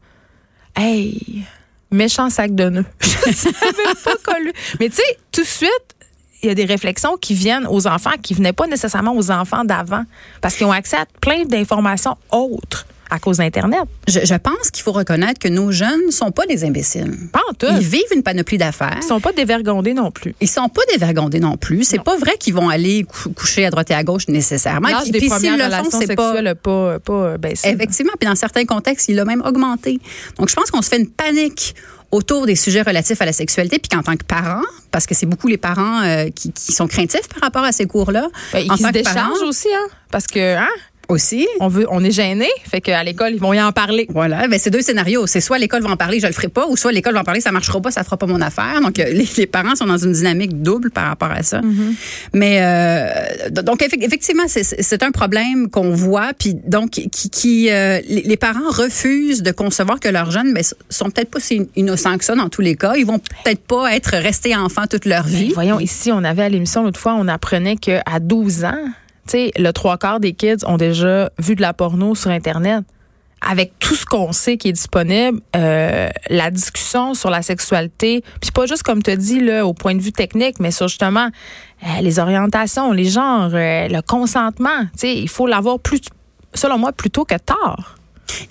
Hey! 0.77 1.45
Méchant 1.95 2.29
sac 2.31 2.55
de 2.55 2.69
nœuds. 2.69 2.85
Je 3.01 3.33
savais 3.33 3.95
pas 4.05 4.17
connu. 4.25 4.53
Mais 4.81 4.89
tu 4.89 4.97
sais, 4.97 5.19
tout 5.33 5.43
de 5.43 5.47
suite, 5.47 5.71
il 6.43 6.49
y 6.49 6.51
a 6.51 6.55
des 6.55 6.67
réflexions 6.67 7.17
qui 7.17 7.35
viennent 7.35 7.67
aux 7.67 7.87
enfants 7.87 8.11
qui 8.23 8.35
venaient 8.35 8.53
pas 8.53 8.67
nécessairement 8.67 9.17
aux 9.17 9.31
enfants 9.31 9.65
d'avant 9.65 10.05
parce 10.43 10.57
qu'ils 10.57 10.67
ont 10.67 10.73
accès 10.73 10.99
à 10.99 11.07
plein 11.21 11.45
d'informations 11.45 12.17
autres 12.31 12.87
à 13.11 13.19
cause 13.19 13.39
d'Internet. 13.39 13.81
Je, 14.09 14.35
pense 14.37 14.71
qu'il 14.71 14.83
faut 14.83 14.93
reconnaître 14.93 15.39
que 15.39 15.49
nos 15.49 15.71
jeunes 15.73 16.07
ne 16.07 16.11
sont 16.11 16.31
pas 16.31 16.47
des 16.47 16.65
imbéciles. 16.65 17.13
Pas 17.33 17.41
en 17.51 17.55
tout. 17.55 17.67
Ils 17.71 17.87
vivent 17.87 18.03
une 18.15 18.23
panoplie 18.23 18.59
d'affaires. 18.59 18.99
Ils 19.03 19.07
sont 19.07 19.21
pas 19.21 19.33
dévergondés 19.33 19.95
non 19.95 20.11
plus. 20.11 20.35
Ils 20.41 20.49
sont 20.49 20.69
pas 20.69 20.83
dévergondés 20.93 21.41
non 21.41 21.57
plus. 21.57 21.85
C'est 21.85 22.03
pas 22.03 22.17
vrai 22.17 22.37
qu'ils 22.39 22.55
vont 22.55 22.69
aller 22.69 23.07
coucher 23.37 23.67
à 23.67 23.71
droite 23.71 23.91
et 23.91 23.95
à 23.95 24.03
gauche 24.03 24.29
nécessairement. 24.29 24.89
L'âge 24.89 25.11
des 25.11 25.27
premières 25.27 25.57
le 25.57 25.65
relations 25.65 25.91
font, 25.91 26.07
sexuelles 26.07 26.55
pas, 26.63 26.99
pas, 26.99 27.39
baissé. 27.39 27.69
Effectivement. 27.69 28.13
Puis 28.19 28.29
dans 28.29 28.37
certains 28.37 28.65
contextes, 28.65 29.09
il 29.09 29.19
a 29.19 29.25
même 29.25 29.43
augmenté. 29.45 30.01
Donc, 30.39 30.49
je 30.49 30.55
pense 30.55 30.71
qu'on 30.71 30.83
se 30.83 30.89
fait 30.89 30.99
une 30.99 31.11
panique 31.11 31.75
autour 32.15 32.47
des 32.47 32.55
sujets 32.55 32.83
relatifs 32.83 33.21
à 33.21 33.25
la 33.25 33.33
sexualité, 33.33 33.79
puis 33.79 33.89
qu'en 33.89 34.03
tant 34.03 34.17
que 34.17 34.25
parent, 34.25 34.63
parce 34.93 35.07
que 35.07 35.15
c'est 35.15 35.27
beaucoup 35.27 35.49
les 35.49 35.57
parents 35.57 36.03
euh, 36.03 36.31
qui, 36.31 36.53
qui, 36.53 36.73
sont 36.73 36.87
craintifs 36.87 37.29
par 37.29 37.41
rapport 37.43 37.65
à 37.65 37.73
ces 37.73 37.87
cours-là. 37.87 38.29
Ben, 38.53 38.71
en 38.71 38.77
qui 38.77 38.85
se 38.85 38.89
déchargent 38.91 39.43
aussi, 39.43 39.69
hein? 39.75 39.89
Parce 40.13 40.29
que, 40.29 40.57
hein? 40.57 40.69
Aussi. 41.09 41.47
On 41.61 41.69
veut, 41.69 41.87
on 41.91 42.03
est 42.03 42.11
gêné, 42.11 42.49
fait 42.69 42.81
qu'à 42.81 43.03
l'école 43.05 43.35
ils 43.35 43.41
vont 43.41 43.53
y 43.53 43.61
en 43.61 43.73
parler. 43.73 44.07
Voilà, 44.11 44.47
ben 44.49 44.59
c'est 44.59 44.71
deux 44.71 44.83
scénarios. 44.83 45.27
C'est 45.27 45.41
soit 45.41 45.59
l'école 45.59 45.83
va 45.83 45.91
en 45.91 45.97
parler, 45.97 46.21
je 46.21 46.27
le 46.27 46.33
ferai 46.33 46.49
pas, 46.49 46.67
ou 46.69 46.77
soit 46.77 46.93
l'école 46.93 47.15
va 47.15 47.21
en 47.21 47.25
parler, 47.25 47.41
ça 47.41 47.53
marchera 47.53 47.81
pas, 47.81 47.91
ça 47.91 48.05
fera 48.05 48.17
pas 48.17 48.27
mon 48.27 48.41
affaire. 48.41 48.81
Donc 48.83 48.99
euh, 48.99 49.05
les, 49.37 49.47
parents 49.47 49.77
sont 49.77 49.87
dans 49.87 49.99
une 49.99 50.13
dynamique 50.13 50.63
double 50.63 50.91
par 50.91 51.09
rapport 51.09 51.31
à 51.31 51.43
ça. 51.43 51.61
Mm-hmm. 51.61 51.95
Mais 52.35 52.59
euh, 52.61 53.51
donc 53.51 53.83
effectivement 53.83 54.45
c'est 54.47 55.03
un 55.03 55.11
problème 55.11 55.71
qu'on 55.71 55.91
voit, 55.91 56.33
puis 56.39 56.55
donc 56.55 56.91
qui, 56.91 57.31
qui 57.31 57.71
euh, 57.71 58.01
les 58.09 58.37
parents 58.37 58.71
refusent 58.71 59.43
de 59.43 59.53
concevoir 59.53 60.01
que 60.01 60.09
leurs 60.09 60.31
jeunes, 60.31 60.53
mais 60.53 60.63
ben, 60.63 60.79
sont 60.89 61.11
peut-être 61.11 61.31
pas 61.31 61.41
si 61.41 61.69
innocents 61.77 62.19
que 62.19 62.25
ça 62.25 62.35
dans 62.35 62.49
tous 62.49 62.63
les 62.63 62.77
cas. 62.77 62.95
Ils 62.97 63.07
vont 63.07 63.19
peut-être 63.19 63.61
pas 63.61 63.95
être 63.95 64.17
restés 64.17 64.57
enfants 64.57 64.87
toute 64.89 65.05
leur 65.05 65.25
vie. 65.25 65.53
voyons 65.53 65.81
ici, 65.81 66.13
on 66.13 66.25
avait 66.25 66.43
à 66.43 66.49
l'émission 66.49 66.83
l'autre 66.83 67.01
fois, 67.01 67.15
on 67.19 67.29
apprenait 67.29 67.77
qu'à 67.77 68.03
12 68.21 68.65
ans 68.65 68.89
sais, 69.33 69.53
le 69.57 69.73
trois 69.73 69.99
quarts 69.99 70.21
des 70.21 70.33
kids 70.33 70.65
ont 70.67 70.77
déjà 70.77 71.31
vu 71.39 71.55
de 71.55 71.61
la 71.61 71.73
porno 71.73 72.15
sur 72.15 72.31
Internet. 72.31 72.85
Avec 73.47 73.79
tout 73.79 73.95
ce 73.95 74.07
qu'on 74.07 74.33
sait 74.33 74.57
qui 74.57 74.69
est 74.71 74.73
disponible, 74.73 75.41
euh, 75.55 76.09
la 76.31 76.51
discussion 76.51 77.13
sur 77.13 77.29
la 77.29 77.43
sexualité, 77.43 78.25
puis 78.41 78.51
pas 78.51 78.65
juste 78.65 78.83
comme 78.83 79.03
tu 79.03 79.15
dis 79.19 79.41
là 79.41 79.67
au 79.67 79.75
point 79.75 79.95
de 79.95 80.01
vue 80.01 80.13
technique, 80.13 80.61
mais 80.61 80.71
sur 80.71 80.89
justement 80.89 81.29
euh, 81.83 82.01
les 82.01 82.19
orientations, 82.19 82.91
les 82.93 83.05
genres, 83.05 83.51
euh, 83.53 83.89
le 83.89 84.01
consentement, 84.01 84.87
tu 84.99 85.09
il 85.09 85.29
faut 85.29 85.47
l'avoir 85.47 85.79
plus, 85.79 86.01
selon 86.55 86.79
moi, 86.79 86.93
plutôt 86.93 87.27
que 87.27 87.35
tard. 87.35 87.97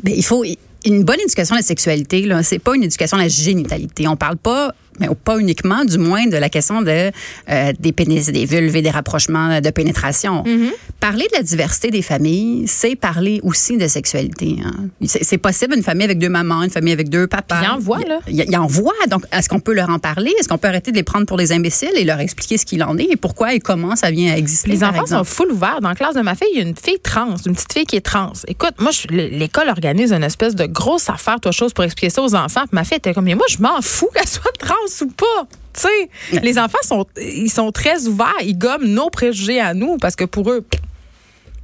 Mais 0.03 0.13
il 0.15 0.23
faut 0.23 0.45
une 0.85 1.03
bonne 1.03 1.19
éducation 1.19 1.55
à 1.55 1.59
la 1.59 1.65
sexualité, 1.65 2.21
là, 2.21 2.43
c'est 2.43 2.59
pas 2.59 2.75
une 2.75 2.83
éducation 2.83 3.17
à 3.17 3.21
la 3.21 3.27
génitalité. 3.29 4.07
On 4.07 4.15
parle 4.15 4.37
pas 4.37 4.75
mais 4.99 5.07
pas 5.23 5.37
uniquement, 5.37 5.85
du 5.85 5.97
moins, 5.97 6.27
de 6.27 6.37
la 6.37 6.49
question 6.49 6.81
de, 6.81 7.11
euh, 7.49 7.73
des 7.79 7.91
pénis, 7.91 8.25
des 8.27 8.45
vulves 8.45 8.75
et 8.75 8.81
des 8.81 8.89
rapprochements 8.89 9.61
de 9.61 9.69
pénétration. 9.69 10.43
Mm-hmm. 10.43 10.71
Parler 10.99 11.25
de 11.31 11.37
la 11.37 11.43
diversité 11.43 11.91
des 11.91 12.01
familles, 12.01 12.67
c'est 12.67 12.95
parler 12.95 13.39
aussi 13.43 13.77
de 13.77 13.87
sexualité. 13.87 14.57
Hein. 14.63 14.87
C'est 15.05 15.37
possible 15.37 15.75
une 15.75 15.83
famille 15.83 16.05
avec 16.05 16.19
deux 16.19 16.29
mamans, 16.29 16.63
une 16.63 16.69
famille 16.69 16.93
avec 16.93 17.09
deux 17.09 17.27
papas. 17.27 17.61
Il 17.61 17.69
en 17.69 17.79
voit, 17.79 17.99
là. 17.99 18.19
Il, 18.27 18.43
il 18.47 18.57
en 18.57 18.67
voit. 18.67 18.93
Donc, 19.09 19.25
est-ce 19.31 19.49
qu'on 19.49 19.59
peut 19.59 19.73
leur 19.73 19.89
en 19.89 19.99
parler? 19.99 20.33
Est-ce 20.39 20.47
qu'on 20.47 20.57
peut 20.57 20.67
arrêter 20.67 20.91
de 20.91 20.97
les 20.97 21.03
prendre 21.03 21.25
pour 21.25 21.37
des 21.37 21.51
imbéciles 21.51 21.91
et 21.95 22.03
leur 22.03 22.19
expliquer 22.19 22.57
ce 22.57 22.65
qu'il 22.65 22.83
en 22.83 22.97
est 22.97 23.07
et 23.11 23.15
pourquoi 23.15 23.53
et 23.53 23.59
comment 23.59 23.95
ça 23.95 24.11
vient 24.11 24.33
à 24.33 24.37
exister? 24.37 24.69
Les 24.69 24.83
enfants 24.83 25.05
sont 25.05 25.23
full 25.23 25.51
ouverts. 25.51 25.79
Dans 25.81 25.89
la 25.89 25.95
classe 25.95 26.15
de 26.15 26.21
ma 26.21 26.35
fille, 26.35 26.47
il 26.53 26.59
y 26.59 26.61
a 26.61 26.67
une 26.67 26.75
fille 26.75 26.99
trans, 27.01 27.35
une 27.45 27.53
petite 27.53 27.73
fille 27.73 27.85
qui 27.85 27.95
est 27.95 28.01
trans. 28.01 28.33
Écoute, 28.47 28.73
moi, 28.79 28.91
l'école 29.09 29.69
organise 29.69 30.11
une 30.11 30.23
espèce 30.23 30.55
de 30.55 30.65
grosse 30.65 31.09
affaire, 31.09 31.39
toi, 31.39 31.51
chose 31.51 31.73
pour 31.73 31.83
expliquer 31.83 32.09
ça 32.09 32.21
aux 32.21 32.35
enfants. 32.35 32.61
Puis 32.61 32.73
ma 32.73 32.83
fille 32.83 32.97
était 32.97 33.13
comme, 33.13 33.25
mais 33.25 33.35
moi, 33.35 33.45
je 33.49 33.57
m'en 33.59 33.81
fous 33.81 34.09
qu'elle 34.13 34.27
soit 34.27 34.51
trans 34.59 34.73
ou 35.01 35.07
pas? 35.07 35.47
Tu 35.73 35.81
sais, 35.81 36.39
les 36.41 36.59
enfants 36.59 36.77
sont, 36.83 37.05
ils 37.17 37.49
sont 37.49 37.71
très 37.71 38.07
ouverts, 38.07 38.33
ils 38.43 38.57
gomment 38.57 38.87
nos 38.87 39.09
préjugés 39.09 39.59
à 39.59 39.73
nous 39.73 39.97
parce 39.97 40.15
que 40.15 40.25
pour 40.25 40.51
eux, 40.51 40.65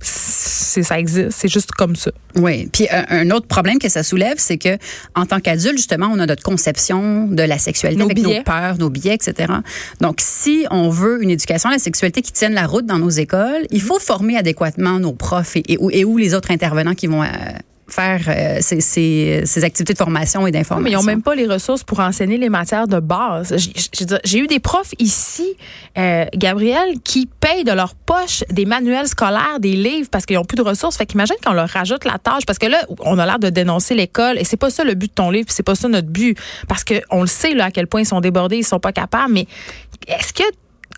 c'est 0.02 0.84
ça 0.84 1.00
existe, 1.00 1.32
c'est 1.32 1.48
juste 1.48 1.72
comme 1.72 1.96
ça. 1.96 2.12
Oui, 2.36 2.70
puis 2.72 2.88
euh, 2.92 3.02
un, 3.10 3.32
autre 3.32 3.48
problème 3.48 3.80
que 3.80 3.90
ça 3.90 4.04
soulève, 4.04 4.36
c'est 4.38 4.58
que 4.58 4.78
en 5.16 5.26
tant 5.26 5.40
qu'adulte 5.40 5.78
justement, 5.78 6.10
on 6.12 6.20
a 6.20 6.26
notre 6.26 6.44
conception 6.44 7.28
de 7.28 7.44
la 7.44 7.58
sexualité 7.58 8.02
avec 8.02 8.18
nos 8.18 8.44
peurs, 8.44 8.78
nos 8.78 8.90
biais, 8.90 9.16
etc. 9.16 9.52
Donc 10.00 10.18
si 10.20 10.66
on 10.72 10.90
veut 10.90 11.22
une 11.22 11.30
éducation 11.30 11.70
à 11.70 11.74
la 11.74 11.80
sexualité 11.80 12.22
qui 12.22 12.32
tienne 12.32 12.54
la 12.54 12.66
route 12.66 12.86
dans 12.86 13.00
nos 13.00 13.10
écoles, 13.10 13.66
il 13.72 13.82
faut 13.82 14.00
former 14.00 14.38
adéquatement 14.38 15.00
nos 15.00 15.14
profs 15.14 15.58
et, 15.58 15.66
et, 15.68 16.06
où 16.06 16.18
les 16.18 16.34
autres 16.34 16.52
intervenants 16.52 16.96
qui 16.96 17.08
vont 17.08 17.24
euh, 17.24 17.28
faire 17.90 18.22
euh, 18.28 18.58
ces, 18.62 18.82
ces, 18.82 19.44
ces, 19.46 19.64
activités 19.64 19.94
de 19.94 19.98
formation 19.98 20.48
et 20.48 20.52
d'information. 20.52 20.84
Mais 20.84 20.92
ils 20.92 20.96
n'ont 20.96 21.04
même 21.04 21.22
pas 21.22 21.36
les 21.36 21.48
ressources 21.48 21.84
pour 21.84 22.00
enseigner 22.00 22.38
les 22.38 22.50
matières 22.50 22.88
de 22.88 23.00
base. 23.00 23.56
J'ai 24.24 24.40
eu 24.40 24.48
des 24.48 24.60
profs 24.60 24.94
ici, 25.00 25.56
euh, 25.98 26.26
Gabriel, 26.36 27.00
qui 27.04 27.28
payent 27.28 27.64
de 27.64 27.72
leur 27.72 27.96
poche 27.96 28.44
des 28.50 28.66
manuels 28.66 29.08
scolaires, 29.08 29.60
des 29.60 29.74
livres 29.74 30.10
parce 30.12 30.26
qu'ils 30.26 30.38
n'ont 30.38 30.46
plus 30.46 30.58
de 30.58 30.62
ressources. 30.62 30.98
Fait 30.98 31.06
qu'imagine 31.06 31.36
qu'on 31.46 31.54
leur 31.54 31.70
rajoute 31.70 32.06
la 32.06 32.18
tâche 32.18 32.46
parce 32.46 32.60
que 32.60 32.68
là, 32.68 32.86
on 33.00 33.18
a 33.20 33.26
l'air 33.26 33.40
de 33.40 33.50
dénoncer 33.50 33.96
l'école 33.96 34.38
et 34.38 34.44
c'est 34.44 34.58
pas 34.58 34.70
ça 34.70 34.84
le 34.84 34.94
but 34.94 35.08
de 35.08 35.14
ton 35.14 35.30
livre, 35.30 35.48
c'est 35.50 35.64
pas 35.64 35.76
ça 35.76 35.88
notre 35.88 36.10
but 36.10 36.38
parce 36.68 36.84
que 36.84 36.96
on 37.10 37.22
le 37.22 37.28
sait 37.28 37.54
là 37.54 37.66
à 37.66 37.72
quel 37.72 37.88
point 37.88 38.02
ils 38.02 38.06
sont 38.06 38.22
débordés, 38.22 38.58
ils 38.58 38.66
sont 38.66 38.80
pas 38.80 38.92
capables. 38.92 39.34
Mais 39.34 39.48
est-ce 40.08 40.34
que 40.34 40.44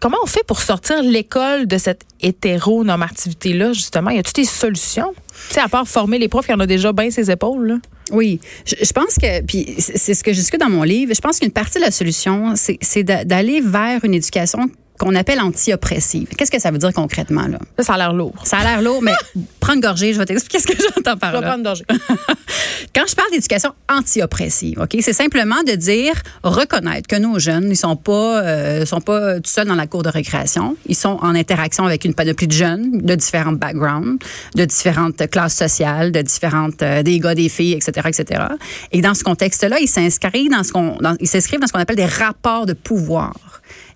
comment 0.02 0.18
on 0.24 0.28
fait 0.28 0.44
pour 0.46 0.62
sortir 0.62 1.02
l'école 1.02 1.68
de 1.68 1.78
cette 1.78 2.02
hétéronormativité-là, 2.20 3.72
justement? 3.72 4.10
Y 4.10 4.20
a-t-il 4.20 4.44
des 4.44 4.50
solutions? 4.50 5.14
Tu 5.48 5.54
sais, 5.54 5.62
à 5.62 5.70
part 5.70 5.88
former 5.88 6.18
les 6.18 6.28
profs, 6.28 6.48
il 6.50 6.52
y 6.52 6.56
en 6.56 6.60
a 6.60 6.66
déjà 6.66 6.92
bien 6.92 7.10
ses 7.10 7.32
épaules, 7.32 7.68
là. 7.68 7.76
Oui, 8.12 8.42
je, 8.66 8.92
pense 8.92 9.16
que, 9.16 9.42
puis 9.42 9.76
c'est 9.78 10.14
ce 10.14 10.22
que 10.22 10.34
je 10.34 10.40
discute 10.40 10.60
dans 10.60 10.70
mon 10.70 10.84
livre, 10.84 11.14
je 11.16 11.22
pense 11.22 11.40
qu'une 11.40 11.52
partie 11.52 11.80
de 11.80 11.86
la 11.86 11.92
solution, 11.92 12.56
c'est 12.56 13.04
d'aller 13.04 13.62
vers 13.62 14.04
une 14.04 14.14
éducation 14.14 14.70
qu'on 15.02 15.16
appelle 15.16 15.40
anti-oppressive. 15.40 16.28
Qu'est-ce 16.38 16.52
que 16.52 16.60
ça 16.60 16.70
veut 16.70 16.78
dire 16.78 16.94
concrètement, 16.94 17.48
là? 17.48 17.58
Ça, 17.80 17.86
ça 17.86 17.94
a 17.96 17.98
l'air 17.98 18.14
lourd. 18.14 18.36
Ça 18.44 18.60
a 18.60 18.64
l'air 18.64 18.84
lourd, 18.84 19.02
mais 19.02 19.14
prends 19.60 19.74
une 19.74 19.80
gorgée, 19.80 20.14
je 20.14 20.20
vais 20.20 20.26
t'expliquer 20.26 20.60
ce 20.60 20.68
que 20.68 20.78
j'entends 20.78 21.18
par 21.18 21.32
là. 21.32 21.40
Je 21.40 21.42
vais 21.42 21.48
prendre 21.48 21.58
une 21.58 21.64
gorgée. 21.64 21.86
Quand 22.94 23.06
je 23.08 23.16
parle 23.16 23.32
d'éducation 23.32 23.72
anti-oppressive, 23.90 24.80
OK, 24.80 24.96
c'est 25.02 25.14
simplement 25.14 25.64
de 25.66 25.74
dire, 25.74 26.14
reconnaître 26.44 27.08
que 27.08 27.16
nos 27.16 27.40
jeunes, 27.40 27.72
ils 27.72 27.76
sont 27.76 27.96
pas, 27.96 28.44
euh, 28.44 28.86
sont 28.86 29.02
pas 29.02 29.38
tout 29.38 29.50
seuls 29.50 29.68
dans 29.68 29.76
la 29.76 29.88
cour 29.88 30.04
de 30.04 30.10
récréation. 30.10 30.78
Ils 30.86 30.96
sont 30.96 31.18
en 31.22 31.34
interaction 31.34 31.84
avec 31.86 32.06
une 32.06 32.14
panoplie 32.14 32.48
de 32.48 32.54
jeunes 32.54 33.00
de 33.00 33.16
différents 33.16 33.54
backgrounds, 33.54 34.24
de 34.54 34.66
différentes 34.66 35.28
classes 35.32 35.56
sociales, 35.56 36.12
de 36.12 36.22
différentes, 36.22 36.84
euh, 36.84 37.02
des 37.02 37.20
gars, 37.20 37.34
des 37.34 37.50
filles, 37.50 37.74
etc., 37.74 38.08
etc. 38.08 38.44
Et 38.92 39.02
dans 39.02 39.16
ce 39.16 39.24
contexte-là, 39.24 39.80
ils 39.80 39.88
s'inscrivent 39.88 40.52
dans 40.52 40.64
ce 40.64 40.72
qu'on, 40.72 40.98
ils 41.20 41.28
s'inscrivent 41.28 41.60
dans 41.60 41.68
ce 41.68 41.74
qu'on 41.74 41.80
appelle 41.80 41.96
des 41.96 42.06
rapports 42.06 42.68
de 42.68 42.74
pouvoir. 42.74 43.34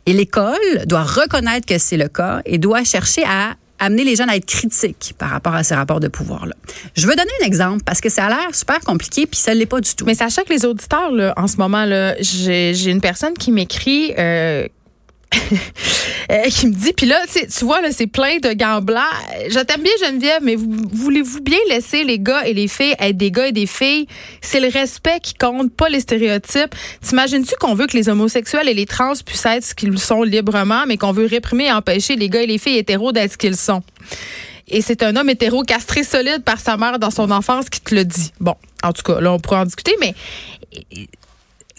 Et 0.05 0.13
l'école 0.13 0.85
doit 0.85 1.03
reconnaître 1.03 1.65
que 1.65 1.77
c'est 1.77 1.97
le 1.97 2.07
cas 2.07 2.41
et 2.45 2.57
doit 2.57 2.83
chercher 2.83 3.23
à 3.25 3.55
amener 3.79 4.03
les 4.03 4.15
jeunes 4.15 4.29
à 4.29 4.35
être 4.35 4.45
critiques 4.45 5.15
par 5.17 5.29
rapport 5.29 5.53
à 5.53 5.63
ces 5.63 5.75
rapports 5.75 5.99
de 5.99 6.07
pouvoir-là. 6.07 6.55
Je 6.95 7.07
veux 7.07 7.15
donner 7.15 7.31
un 7.41 7.45
exemple 7.45 7.83
parce 7.83 7.99
que 7.99 8.09
ça 8.09 8.25
a 8.25 8.29
l'air 8.29 8.53
super 8.53 8.79
compliqué 8.79 9.25
puis 9.25 9.39
ça 9.39 9.53
ne 9.53 9.59
l'est 9.59 9.65
pas 9.65 9.81
du 9.81 9.93
tout. 9.95 10.05
Mais 10.05 10.15
sachez 10.15 10.43
que 10.43 10.53
les 10.53 10.65
auditeurs, 10.65 11.11
là, 11.11 11.33
en 11.35 11.47
ce 11.47 11.57
moment, 11.57 11.83
là, 11.85 12.15
j'ai 12.21 12.89
une 12.89 13.01
personne 13.01 13.33
qui 13.33 13.51
m'écrit 13.51 14.13
Euh, 14.17 14.67
qui 16.49 16.67
me 16.67 16.73
dit, 16.73 16.93
puis 16.93 17.05
là, 17.05 17.21
tu 17.31 17.65
vois, 17.65 17.81
là, 17.81 17.91
c'est 17.91 18.07
plein 18.07 18.37
de 18.37 18.53
gants 18.53 18.81
blancs. 18.81 19.03
Je 19.49 19.59
t'aime 19.59 19.81
bien, 19.81 19.91
Geneviève, 20.03 20.39
mais 20.41 20.55
voulez-vous 20.55 21.41
bien 21.41 21.57
laisser 21.69 22.03
les 22.03 22.19
gars 22.19 22.45
et 22.45 22.53
les 22.53 22.67
filles 22.67 22.95
être 22.99 23.17
des 23.17 23.31
gars 23.31 23.47
et 23.47 23.51
des 23.51 23.67
filles? 23.67 24.07
C'est 24.41 24.59
le 24.59 24.69
respect 24.69 25.19
qui 25.21 25.33
compte, 25.33 25.73
pas 25.73 25.89
les 25.89 25.99
stéréotypes. 25.99 26.75
T'imagines-tu 27.01 27.55
qu'on 27.59 27.75
veut 27.75 27.87
que 27.87 27.97
les 27.97 28.09
homosexuels 28.09 28.67
et 28.69 28.73
les 28.73 28.85
trans 28.85 29.13
puissent 29.25 29.45
être 29.45 29.65
ce 29.65 29.75
qu'ils 29.75 29.97
sont 29.99 30.23
librement, 30.23 30.85
mais 30.87 30.97
qu'on 30.97 31.11
veut 31.11 31.25
réprimer 31.25 31.65
et 31.65 31.71
empêcher 31.71 32.15
les 32.15 32.29
gars 32.29 32.41
et 32.41 32.47
les 32.47 32.57
filles 32.57 32.77
hétéros 32.77 33.11
d'être 33.11 33.33
ce 33.33 33.37
qu'ils 33.37 33.57
sont? 33.57 33.83
Et 34.67 34.81
c'est 34.81 35.03
un 35.03 35.15
homme 35.15 35.29
hétéro 35.29 35.61
castré 35.63 36.03
solide 36.03 36.43
par 36.43 36.59
sa 36.59 36.75
mère 36.75 36.97
dans 36.97 37.11
son 37.11 37.29
enfance 37.29 37.69
qui 37.69 37.81
te 37.81 37.93
le 37.93 38.03
dit. 38.03 38.31
Bon, 38.39 38.55
en 38.81 38.93
tout 38.93 39.03
cas, 39.03 39.21
là, 39.21 39.31
on 39.31 39.39
pourrait 39.39 39.59
en 39.59 39.65
discuter, 39.65 39.95
mais 39.99 40.15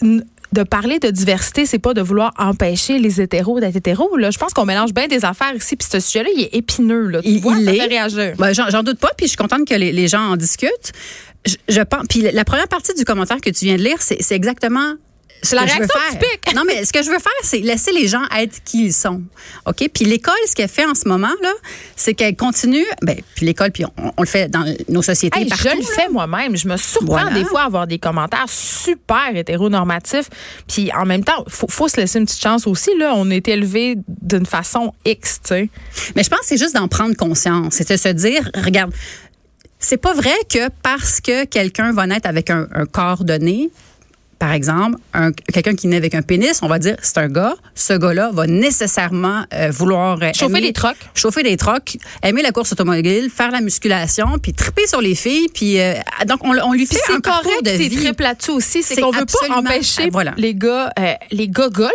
de 0.01 0.63
parler 0.63 0.99
de 0.99 1.09
diversité, 1.09 1.65
c'est 1.65 1.79
pas 1.79 1.93
de 1.93 2.01
vouloir 2.01 2.33
empêcher 2.37 2.99
les 2.99 3.19
hétéros 3.21 3.59
d'être 3.59 3.75
hétéros. 3.75 4.15
Là. 4.17 4.31
Je 4.31 4.37
pense 4.37 4.53
qu'on 4.53 4.65
mélange 4.65 4.93
bien 4.93 5.07
des 5.07 5.25
affaires 5.25 5.53
ici. 5.55 5.75
Puis 5.75 5.87
ce 5.91 5.99
sujet-là, 5.99 6.29
il 6.35 6.43
est 6.43 6.55
épineux. 6.55 7.07
Là. 7.07 7.21
Tu 7.21 7.29
il, 7.29 7.41
vois, 7.41 7.55
ça 7.59 7.73
fait 7.73 7.85
réagir. 7.85 8.33
Ben, 8.37 8.53
j'en 8.53 8.83
doute 8.83 8.99
pas. 8.99 9.11
Puis 9.17 9.25
je 9.25 9.29
suis 9.31 9.37
contente 9.37 9.67
que 9.67 9.75
les, 9.75 9.91
les 9.91 10.07
gens 10.07 10.21
en 10.21 10.37
discutent. 10.37 10.93
Je, 11.45 11.55
je 11.67 11.81
pense. 11.81 12.05
Puis 12.09 12.21
la 12.21 12.45
première 12.45 12.67
partie 12.67 12.93
du 12.93 13.03
commentaire 13.03 13.41
que 13.41 13.49
tu 13.49 13.65
viens 13.65 13.75
de 13.75 13.83
lire, 13.83 13.97
c'est 13.99 14.31
exactement 14.31 14.93
c'est 15.41 15.55
la 15.55 15.63
réaction 15.63 15.99
typique. 16.11 16.55
non, 16.55 16.63
mais 16.65 16.83
ce 16.85 16.91
que 16.91 17.01
je 17.03 17.09
veux 17.09 17.19
faire, 17.19 17.31
c'est 17.43 17.59
laisser 17.59 17.91
les 17.91 18.07
gens 18.07 18.23
être 18.35 18.63
qui 18.63 18.85
ils 18.85 18.93
sont. 18.93 19.21
OK? 19.65 19.89
Puis 19.93 20.05
l'école, 20.05 20.35
ce 20.47 20.55
qu'elle 20.55 20.67
fait 20.67 20.85
en 20.85 20.95
ce 20.95 21.07
moment, 21.07 21.33
là, 21.41 21.51
c'est 21.95 22.13
qu'elle 22.13 22.35
continue. 22.35 22.85
Ben, 23.01 23.17
puis 23.35 23.45
l'école, 23.45 23.71
puis 23.71 23.85
on, 23.85 24.21
le 24.21 24.27
fait 24.27 24.49
dans 24.49 24.65
nos 24.89 25.01
sociétés. 25.01 25.47
je 25.47 25.77
le 25.77 25.83
fais 25.83 26.09
moi-même. 26.09 26.55
Je 26.55 26.67
me 26.67 26.77
surprends 26.77 27.31
des 27.31 27.45
fois 27.45 27.61
à 27.61 27.65
avoir 27.65 27.87
des 27.87 27.99
commentaires 27.99 28.49
super 28.49 29.35
hétéronormatifs. 29.35 30.29
Puis 30.67 30.91
en 30.93 31.05
même 31.05 31.23
temps, 31.23 31.43
faut, 31.47 31.67
faut 31.67 31.87
se 31.87 31.97
laisser 31.97 32.19
une 32.19 32.25
petite 32.25 32.41
chance 32.41 32.67
aussi. 32.67 32.91
Là. 32.97 33.13
On 33.15 33.29
est 33.29 33.47
élevé 33.47 33.95
d'une 34.07 34.45
façon 34.45 34.93
X, 35.05 35.39
tu 35.41 35.49
sais. 35.49 35.69
Mais 36.15 36.23
je 36.23 36.29
pense 36.29 36.39
que 36.41 36.45
c'est 36.47 36.57
juste 36.57 36.75
d'en 36.75 36.87
prendre 36.87 37.15
conscience. 37.15 37.75
C'est 37.75 37.89
de 37.89 37.97
se 37.97 38.09
dire, 38.09 38.49
regarde, 38.55 38.91
c'est 39.79 39.97
pas 39.97 40.13
vrai 40.13 40.35
que 40.49 40.69
parce 40.81 41.21
que 41.21 41.45
quelqu'un 41.45 41.93
va 41.93 42.07
naître 42.07 42.27
avec 42.27 42.49
un, 42.49 42.67
un 42.73 42.85
corps 42.85 43.23
donné, 43.23 43.69
par 44.39 44.51
exemple, 44.51 44.97
quelqu'un 45.51 45.75
qui 45.75 45.87
naît 45.87 45.97
avec 45.97 46.13
un 46.13 46.21
pénis, 46.21 46.59
on 46.61 46.67
va 46.67 46.79
dire 46.79 46.95
c'est 47.01 47.17
un 47.17 47.27
gars. 47.27 47.55
Ce 47.73 47.93
gars-là 47.93 48.29
va 48.33 48.45
nécessairement 48.45 49.45
euh, 49.53 49.71
vouloir 49.71 50.19
euh, 50.21 50.31
chauffer 50.33 50.61
les 50.61 50.73
trocs, 50.73 50.97
chauffer 51.15 51.43
les 51.43 51.57
trocs, 51.57 51.97
aimer 52.23 52.43
la 52.43 52.51
course 52.51 52.71
automobile, 52.73 53.29
faire 53.35 53.51
la 53.51 53.61
musculation, 53.61 54.37
puis 54.41 54.53
triper 54.53 54.85
sur 54.85 55.01
les 55.01 55.15
filles, 55.15 55.47
puis 55.53 55.79
euh, 55.79 55.93
donc 56.27 56.39
on, 56.43 56.55
on, 56.57 56.73
lui 56.73 56.85
fait 56.85 56.99
un 57.11 57.19
correct, 57.19 57.63
de 57.63 57.71
vie. 57.71 57.89
C'est 57.89 58.01
très 58.01 58.13
plateau 58.13 58.55
aussi, 58.55 58.83
c'est 58.83 59.01
qu'on 59.01 59.11
veut 59.11 59.25
pas 59.25 59.55
empêcher 59.55 60.09
les 60.37 60.53
gars, 60.53 60.91
les 61.31 61.47
gars 61.47 61.69
gars 61.69 61.89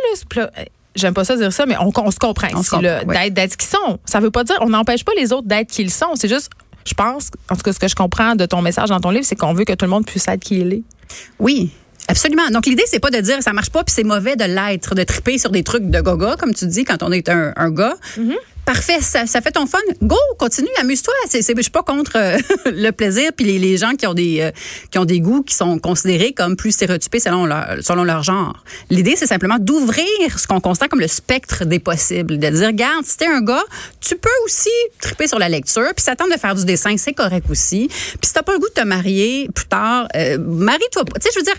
J'aime 0.95 1.15
pas 1.15 1.25
ça 1.25 1.37
dire 1.37 1.53
ça, 1.53 1.65
mais 1.65 1.77
on, 1.79 2.11
se 2.11 2.19
comprend 2.19 2.49
d'être 2.49 3.53
ce 3.53 3.57
qu'ils 3.57 3.69
sont. 3.69 3.99
Ça 4.05 4.21
veut 4.21 4.31
pas 4.31 4.45
dire 4.45 4.57
on 4.61 4.69
n'empêche 4.69 5.05
pas 5.05 5.13
les 5.17 5.33
autres 5.33 5.49
d'être 5.49 5.71
qui 5.71 5.83
ils 5.83 5.91
sont. 5.91 6.15
C'est 6.17 6.29
juste, 6.29 6.51
je 6.85 6.93
pense, 6.93 7.31
en 7.51 7.57
tout 7.57 7.63
cas, 7.63 7.73
ce 7.73 7.79
que 7.79 7.89
je 7.89 7.95
comprends 7.95 8.35
de 8.35 8.45
ton 8.45 8.61
message 8.61 8.91
dans 8.91 9.01
ton 9.01 9.11
livre, 9.11 9.25
c'est 9.25 9.37
qu'on 9.37 9.55
veut 9.55 9.65
que 9.65 9.73
tout 9.73 9.87
le 9.87 9.91
monde 9.91 10.05
puisse 10.05 10.29
être 10.29 10.41
qui 10.41 10.61
il 10.61 10.73
est. 10.75 10.83
Oui, 11.39 11.71
Absolument. 12.09 12.49
Donc, 12.51 12.67
l'idée, 12.67 12.85
c'est 12.87 13.01
pas 13.01 13.11
de 13.11 13.21
dire 13.21 13.43
ça 13.43 13.53
marche 13.53 13.71
pas 13.71 13.85
puis 13.85 13.95
c'est 13.95 14.05
mauvais 14.05 14.37
de 14.37 14.45
l'être, 14.45 14.95
de 14.95 15.03
triper 15.05 15.39
sur 15.39 15.51
des 15.51 15.63
trucs 15.63 15.89
de 15.89 16.01
goga, 16.01 16.37
comme 16.39 16.55
tu 16.55 16.67
dis, 16.67 16.85
quand 16.85 17.03
on 17.03 17.13
est 17.13 17.29
un, 17.29 17.53
un 17.57 17.71
gars. 17.71 17.97
Mm-hmm. 18.19 18.37
Parfait, 18.65 19.01
ça, 19.01 19.27
ça, 19.27 19.41
fait 19.41 19.51
ton 19.51 19.67
fun. 19.67 19.79
Go, 20.03 20.17
continue, 20.39 20.69
amuse-toi. 20.79 21.13
Je 21.33 21.41
suis 21.41 21.71
pas 21.73 21.83
contre 21.83 22.13
euh, 22.15 22.39
le 22.67 22.91
plaisir 22.91 23.33
puis 23.37 23.45
les, 23.45 23.59
les, 23.59 23.77
gens 23.77 23.95
qui 23.95 24.07
ont 24.07 24.15
des 24.15 24.41
euh, 24.41 24.51
qui 24.93 24.99
ont 24.99 25.05
des 25.05 25.19
goûts 25.19 25.43
qui 25.43 25.55
sont 25.55 25.81
considérés 25.81 26.33
comme 26.33 26.55
plus 26.55 26.71
stéréotypés 26.71 27.19
selon 27.19 27.45
leur 27.45 27.83
selon 27.83 28.05
leur 28.05 28.23
genre. 28.23 28.63
L'idée, 28.89 29.17
c'est 29.17 29.27
simplement 29.27 29.57
d'ouvrir 29.59 30.07
ce 30.39 30.47
qu'on 30.47 30.61
constate 30.61 30.91
comme 30.91 31.01
le 31.01 31.09
spectre 31.09 31.65
des 31.65 31.81
possibles, 31.81 32.39
de 32.39 32.49
dire, 32.51 32.69
regarde, 32.69 33.05
si 33.05 33.17
t'es 33.17 33.27
un 33.27 33.41
gars, 33.41 33.65
tu 34.01 34.15
peux 34.15 34.31
aussi 34.45 34.71
triper 35.01 35.27
sur 35.27 35.41
la 35.41 35.49
lecture, 35.49 35.93
puis 35.97 36.05
s'attendre 36.05 36.33
de 36.33 36.39
faire 36.39 36.55
du 36.55 36.65
dessin, 36.65 36.97
c'est 36.99 37.15
correct 37.15 37.47
aussi. 37.51 37.89
Puis 37.89 38.29
si 38.29 38.33
t'as 38.33 38.43
pas 38.43 38.53
le 38.53 38.61
goût 38.61 38.69
de 38.69 38.81
te 38.81 38.87
marier 38.87 39.49
plus 39.53 39.67
tard, 39.67 40.07
euh, 40.15 40.39
marie-toi 40.39 41.05
pas. 41.05 41.19
Tu 41.19 41.27
sais, 41.27 41.31
je 41.35 41.41
veux 41.41 41.45
dire 41.45 41.57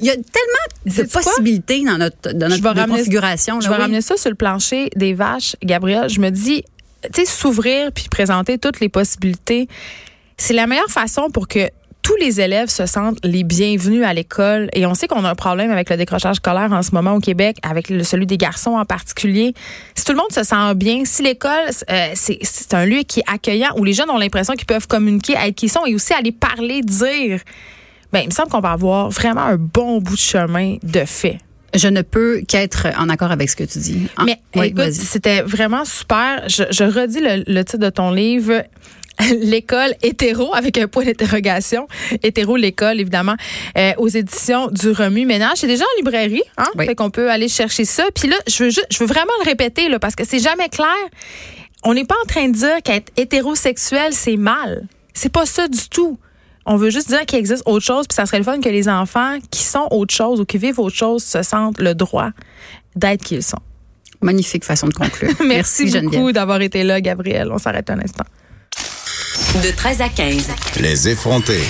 il 0.00 0.06
y 0.06 0.10
a 0.10 0.14
tellement 0.14 0.96
de 0.96 1.02
possibilités 1.04 1.84
dans 1.84 1.98
notre, 1.98 2.32
dans 2.32 2.48
notre 2.48 2.86
configuration. 2.86 3.60
je 3.60 3.68
vais 3.68 3.76
ramener 3.76 4.00
ça 4.00 4.16
sur 4.16 4.30
le 4.30 4.36
plancher 4.36 4.90
des 4.96 5.14
vaches, 5.14 5.56
Gabriel. 5.62 6.08
Je 6.08 6.20
me 6.20 6.30
dis, 6.30 6.64
tu 7.02 7.10
sais, 7.14 7.24
s'ouvrir 7.24 7.92
puis 7.92 8.06
présenter 8.10 8.58
toutes 8.58 8.80
les 8.80 8.88
possibilités, 8.88 9.68
c'est 10.36 10.54
la 10.54 10.66
meilleure 10.66 10.90
façon 10.90 11.30
pour 11.30 11.48
que 11.48 11.68
tous 12.04 12.16
les 12.16 12.38
élèves 12.38 12.68
se 12.68 12.84
sentent 12.84 13.18
les 13.24 13.44
bienvenus 13.44 14.04
à 14.04 14.12
l'école. 14.12 14.68
Et 14.74 14.84
on 14.84 14.92
sait 14.92 15.08
qu'on 15.08 15.24
a 15.24 15.30
un 15.30 15.34
problème 15.34 15.70
avec 15.70 15.88
le 15.88 15.96
décrochage 15.96 16.36
scolaire 16.36 16.70
en 16.70 16.82
ce 16.82 16.90
moment 16.90 17.14
au 17.14 17.20
Québec, 17.20 17.56
avec 17.62 17.86
celui 18.04 18.26
des 18.26 18.36
garçons 18.36 18.72
en 18.72 18.84
particulier. 18.84 19.54
Si 19.94 20.04
tout 20.04 20.12
le 20.12 20.18
monde 20.18 20.30
se 20.30 20.42
sent 20.42 20.74
bien, 20.76 21.04
si 21.06 21.22
l'école, 21.22 21.70
euh, 21.90 22.10
c'est 22.14 22.74
un 22.74 22.84
lieu 22.84 23.04
qui 23.08 23.20
est 23.20 23.24
accueillant, 23.26 23.70
où 23.78 23.84
les 23.84 23.94
jeunes 23.94 24.10
ont 24.10 24.18
l'impression 24.18 24.52
qu'ils 24.52 24.66
peuvent 24.66 24.86
communiquer, 24.86 25.32
être 25.32 25.54
qui 25.54 25.70
sont, 25.70 25.86
et 25.86 25.94
aussi 25.94 26.12
aller 26.12 26.30
parler, 26.30 26.82
dire 26.82 27.40
ben, 28.14 28.20
il 28.20 28.28
me 28.28 28.32
semble 28.32 28.48
qu'on 28.48 28.60
va 28.60 28.70
avoir 28.70 29.10
vraiment 29.10 29.40
un 29.40 29.56
bon 29.56 30.00
bout 30.00 30.14
de 30.14 30.20
chemin 30.20 30.76
de 30.84 31.04
fait. 31.04 31.38
Je 31.74 31.88
ne 31.88 32.02
peux 32.02 32.42
qu'être 32.46 32.86
en 32.96 33.08
accord 33.08 33.32
avec 33.32 33.50
ce 33.50 33.56
que 33.56 33.64
tu 33.64 33.80
dis. 33.80 34.06
Ah, 34.16 34.24
Mais 34.24 34.40
écoute, 34.68 34.92
c'était 34.92 35.42
vraiment 35.42 35.84
super. 35.84 36.44
Je, 36.46 36.84
redis 36.84 37.18
le, 37.20 37.62
titre 37.64 37.78
de 37.78 37.90
ton 37.90 38.12
livre. 38.12 38.62
L'école 39.40 39.94
hétéro 40.02 40.54
avec 40.54 40.78
un 40.78 40.86
point 40.86 41.04
d'interrogation. 41.04 41.88
Hétéro, 42.22 42.56
l'école, 42.56 43.00
évidemment, 43.00 43.34
euh, 43.76 43.92
aux 43.98 44.06
éditions 44.06 44.68
du 44.68 44.90
Remue 44.90 45.26
Ménage. 45.26 45.56
C'est 45.56 45.66
déjà 45.66 45.82
en 45.84 45.96
librairie, 45.98 46.42
hein? 46.56 46.66
Fait 46.78 46.94
qu'on 46.94 47.10
peut 47.10 47.32
aller 47.32 47.48
chercher 47.48 47.84
ça. 47.84 48.04
Puis 48.14 48.28
là, 48.28 48.36
je 48.46 48.64
veux, 48.64 48.70
je 48.70 48.98
veux 49.00 49.06
vraiment 49.06 49.32
le 49.42 49.48
répéter, 49.48 49.88
là, 49.88 49.98
parce 49.98 50.14
que 50.14 50.24
c'est 50.24 50.38
jamais 50.38 50.68
clair. 50.68 50.88
On 51.82 51.94
n'est 51.94 52.04
pas 52.04 52.16
en 52.22 52.26
train 52.26 52.46
de 52.48 52.54
dire 52.54 52.80
qu'être 52.84 53.12
hétérosexuel, 53.16 54.12
c'est 54.12 54.36
mal. 54.36 54.86
C'est 55.12 55.32
pas 55.32 55.46
ça 55.46 55.66
du 55.66 55.88
tout. 55.88 56.18
On 56.66 56.76
veut 56.76 56.90
juste 56.90 57.08
dire 57.08 57.26
qu'il 57.26 57.38
existe 57.38 57.62
autre 57.66 57.84
chose, 57.84 58.06
puis 58.06 58.14
ça 58.14 58.26
serait 58.26 58.38
le 58.38 58.44
fun 58.44 58.60
que 58.60 58.68
les 58.68 58.88
enfants 58.88 59.38
qui 59.50 59.62
sont 59.62 59.86
autre 59.90 60.14
chose 60.14 60.40
ou 60.40 60.44
qui 60.44 60.58
vivent 60.58 60.80
autre 60.80 60.96
chose 60.96 61.22
se 61.22 61.42
sentent 61.42 61.78
le 61.78 61.94
droit 61.94 62.30
d'être 62.96 63.22
qui 63.22 63.36
ils 63.36 63.42
sont. 63.42 63.58
Magnifique 64.20 64.64
façon 64.64 64.86
de 64.88 64.94
conclure. 64.94 65.30
Merci, 65.46 65.84
Merci 65.84 66.00
beaucoup 66.00 66.32
d'avoir 66.32 66.60
été 66.62 66.82
là, 66.82 67.00
Gabriel. 67.00 67.50
On 67.52 67.58
s'arrête 67.58 67.90
un 67.90 67.98
instant. 67.98 68.24
De 69.62 69.70
13 69.70 70.00
à 70.00 70.08
15. 70.08 70.48
Les 70.80 71.08
effrontés. 71.08 71.62